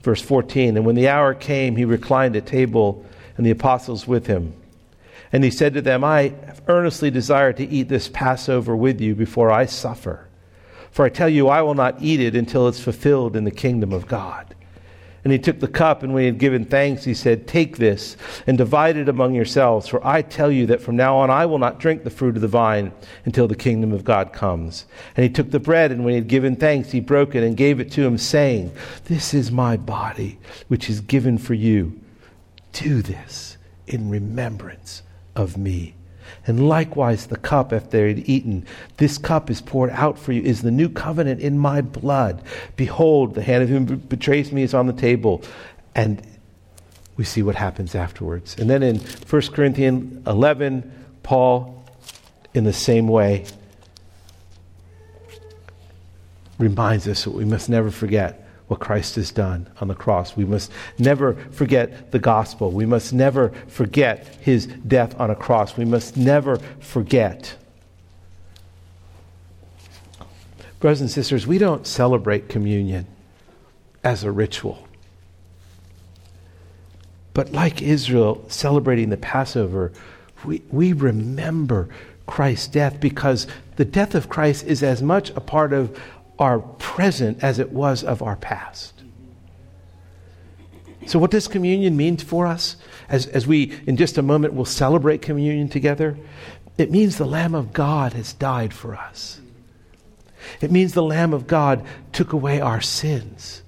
verse 0.02 0.20
14, 0.20 0.76
and 0.76 0.87
when 0.87 0.96
the 0.96 1.09
hour 1.09 1.35
came, 1.35 1.76
he 1.76 1.85
reclined 1.85 2.37
at 2.37 2.46
table 2.46 3.04
and 3.37 3.46
the 3.46 3.50
apostles 3.50 4.06
with 4.06 4.26
him. 4.26 4.54
And 5.33 5.44
he 5.44 5.50
said 5.50 5.74
to 5.74 5.83
them, 5.83 6.02
I 6.02 6.35
earnestly 6.66 7.11
desire 7.11 7.52
to 7.52 7.64
eat 7.64 7.88
this 7.88 8.09
Passover 8.09 8.74
with 8.74 9.00
you 9.00 9.14
before 9.14 9.50
I 9.50 9.66
suffer. 9.66 10.28
For 10.90 11.04
I 11.04 11.09
tell 11.09 11.28
you, 11.28 11.48
I 11.48 11.62
will 11.62 11.74
not 11.74 12.02
eat 12.02 12.20
it 12.20 12.35
until 12.35 12.66
it's 12.66 12.80
fulfilled 12.80 13.37
in 13.37 13.44
the 13.44 13.50
kingdom 13.50 13.92
of 13.92 14.09
God. 14.09 14.54
And 15.22 15.33
he 15.33 15.38
took 15.38 15.61
the 15.61 15.68
cup, 15.68 16.02
and 16.02 16.14
when 16.14 16.22
he 16.22 16.26
had 16.26 16.38
given 16.38 16.64
thanks, 16.64 17.04
he 17.04 17.12
said, 17.12 17.46
Take 17.46 17.76
this 17.76 18.16
and 18.46 18.56
divide 18.56 18.96
it 18.96 19.09
among 19.09 19.35
yourselves, 19.35 19.87
for 19.87 20.04
I 20.06 20.22
tell 20.22 20.50
you 20.50 20.66
that 20.66 20.80
from 20.80 20.96
now 20.96 21.18
on 21.18 21.30
I 21.30 21.44
will 21.46 21.59
not 21.59 21.78
drink 21.78 22.04
the 22.04 22.11
fruit 22.11 22.37
of 22.37 22.42
the 22.42 22.48
vine 22.48 22.92
until 23.24 23.46
the 23.46 23.54
kingdom 23.54 23.92
of 23.92 24.04
God 24.04 24.33
comes. 24.33 24.87
And 25.16 25.24
he 25.24 25.30
took 25.30 25.50
the 25.50 25.61
bread, 25.61 25.92
and 25.92 26.04
when 26.04 26.12
he 26.12 26.18
had 26.18 26.28
given 26.28 26.56
thanks, 26.56 26.90
he 26.90 27.00
broke 27.00 27.35
it 27.35 27.44
and 27.44 27.56
gave 27.56 27.80
it 27.80 27.92
to 27.92 28.06
him, 28.06 28.16
saying, 28.16 28.72
This 29.04 29.35
is 29.35 29.52
my 29.52 29.76
body, 29.76 30.38
which 30.68 30.88
is 30.88 31.00
given 31.00 31.37
for 31.37 31.54
you. 31.54 32.00
Do 32.72 33.02
this 33.02 33.59
in 33.87 34.09
remembrance 34.09 35.02
of 35.37 35.59
me. 35.59 35.96
And 36.50 36.68
likewise, 36.68 37.28
the 37.28 37.36
cup 37.36 37.72
after 37.72 37.90
they 37.90 38.08
had 38.08 38.28
eaten, 38.28 38.66
this 38.96 39.18
cup 39.18 39.50
is 39.50 39.60
poured 39.60 39.90
out 39.90 40.18
for 40.18 40.32
you, 40.32 40.42
is 40.42 40.62
the 40.62 40.72
new 40.72 40.88
covenant 40.88 41.40
in 41.40 41.56
my 41.56 41.80
blood. 41.80 42.42
Behold, 42.74 43.36
the 43.36 43.42
hand 43.42 43.62
of 43.62 43.68
him 43.68 43.86
who 43.86 43.94
betrays 43.94 44.50
me 44.50 44.64
is 44.64 44.74
on 44.74 44.88
the 44.88 44.92
table. 44.92 45.44
And 45.94 46.20
we 47.16 47.22
see 47.22 47.40
what 47.40 47.54
happens 47.54 47.94
afterwards. 47.94 48.56
And 48.58 48.68
then 48.68 48.82
in 48.82 48.98
1 48.98 49.42
Corinthians 49.52 50.26
11, 50.26 50.92
Paul, 51.22 51.84
in 52.52 52.64
the 52.64 52.72
same 52.72 53.06
way, 53.06 53.46
reminds 56.58 57.06
us 57.06 57.22
that 57.22 57.30
we 57.30 57.44
must 57.44 57.68
never 57.68 57.92
forget 57.92 58.44
what 58.70 58.78
Christ 58.78 59.16
has 59.16 59.33
done 59.33 59.68
on 59.80 59.88
the 59.88 59.96
cross. 59.96 60.37
We 60.37 60.44
must 60.44 60.70
never 60.96 61.35
forget 61.50 62.12
the 62.12 62.20
gospel. 62.20 62.70
We 62.70 62.87
must 62.87 63.12
never 63.12 63.48
forget 63.66 64.24
his 64.40 64.66
death 64.66 65.18
on 65.18 65.28
a 65.28 65.35
cross. 65.35 65.76
We 65.76 65.85
must 65.85 66.16
never 66.16 66.56
forget. 66.78 67.56
Brothers 70.78 71.00
and 71.00 71.11
sisters, 71.11 71.48
we 71.48 71.59
don't 71.59 71.85
celebrate 71.85 72.48
communion 72.48 73.09
as 74.04 74.22
a 74.22 74.30
ritual. 74.30 74.87
But 77.35 77.50
like 77.50 77.83
Israel 77.83 78.44
celebrating 78.46 79.11
the 79.11 79.16
Passover, 79.16 79.90
we, 80.44 80.62
we 80.70 80.92
remember 80.92 81.88
Christ's 82.26 82.68
death 82.68 83.00
because 83.00 83.48
the 83.74 83.85
death 83.85 84.14
of 84.14 84.28
Christ 84.28 84.64
is 84.64 84.85
as 84.85 85.02
much 85.02 85.30
a 85.30 85.40
part 85.40 85.72
of 85.72 86.00
our 86.40 86.59
present 86.59 87.44
as 87.44 87.59
it 87.59 87.70
was 87.70 88.03
of 88.03 88.22
our 88.22 88.37
past. 88.37 88.94
So, 91.07 91.18
what 91.18 91.31
does 91.31 91.48
communion 91.48 91.96
mean 91.96 92.16
for 92.16 92.46
us? 92.46 92.76
As, 93.09 93.26
as 93.26 93.46
we, 93.46 93.79
in 93.87 93.96
just 93.96 94.18
a 94.18 94.22
moment, 94.22 94.55
will 94.55 94.64
celebrate 94.64 95.22
communion 95.22 95.68
together, 95.68 96.16
it 96.79 96.90
means 96.90 97.16
the 97.16 97.26
Lamb 97.26 97.55
of 97.55 97.72
God 97.72 98.14
has 98.14 98.33
died 98.33 98.72
for 98.72 98.94
us. 98.94 99.40
It 100.61 100.70
means 100.70 100.94
the 100.94 101.03
Lamb 101.03 101.34
of 101.34 101.47
God 101.47 101.84
took 102.12 102.32
away 102.32 102.61
our 102.61 102.80
sins. 102.80 103.62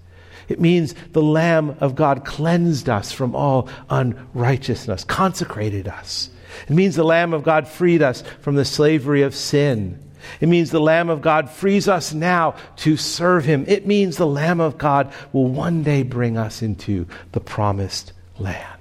It 0.49 0.61
means 0.61 0.95
the 1.13 1.23
Lamb 1.23 1.77
of 1.81 1.95
God 1.95 2.25
cleansed 2.25 2.89
us 2.89 3.13
from 3.13 3.35
all 3.35 3.69
unrighteousness, 3.89 5.05
consecrated 5.05 5.89
us. 5.89 6.31
It 6.69 6.75
means 6.75 6.97
the 6.97 7.05
Lamb 7.05 7.33
of 7.33 7.43
God 7.43 7.69
freed 7.69 8.03
us 8.03 8.23
from 8.41 8.57
the 8.57 8.65
slavery 8.65 9.23
of 9.23 9.35
sin. 9.35 10.02
It 10.41 10.49
means 10.49 10.71
the 10.71 10.81
Lamb 10.81 11.11
of 11.11 11.23
God 11.23 11.51
frees 11.51 11.89
us 11.89 12.13
now 12.13 12.55
to 12.77 12.97
serve 12.97 13.45
Him. 13.45 13.65
It 13.69 13.87
means 13.87 14.17
the 14.17 14.27
Lamb 14.27 14.61
of 14.61 14.79
God 14.79 15.13
will 15.33 15.49
one 15.49 15.83
day 15.83 16.03
bring 16.03 16.37
us 16.37 16.63
into 16.63 17.07
the 17.33 17.41
promised 17.41 18.13
land. 18.39 18.72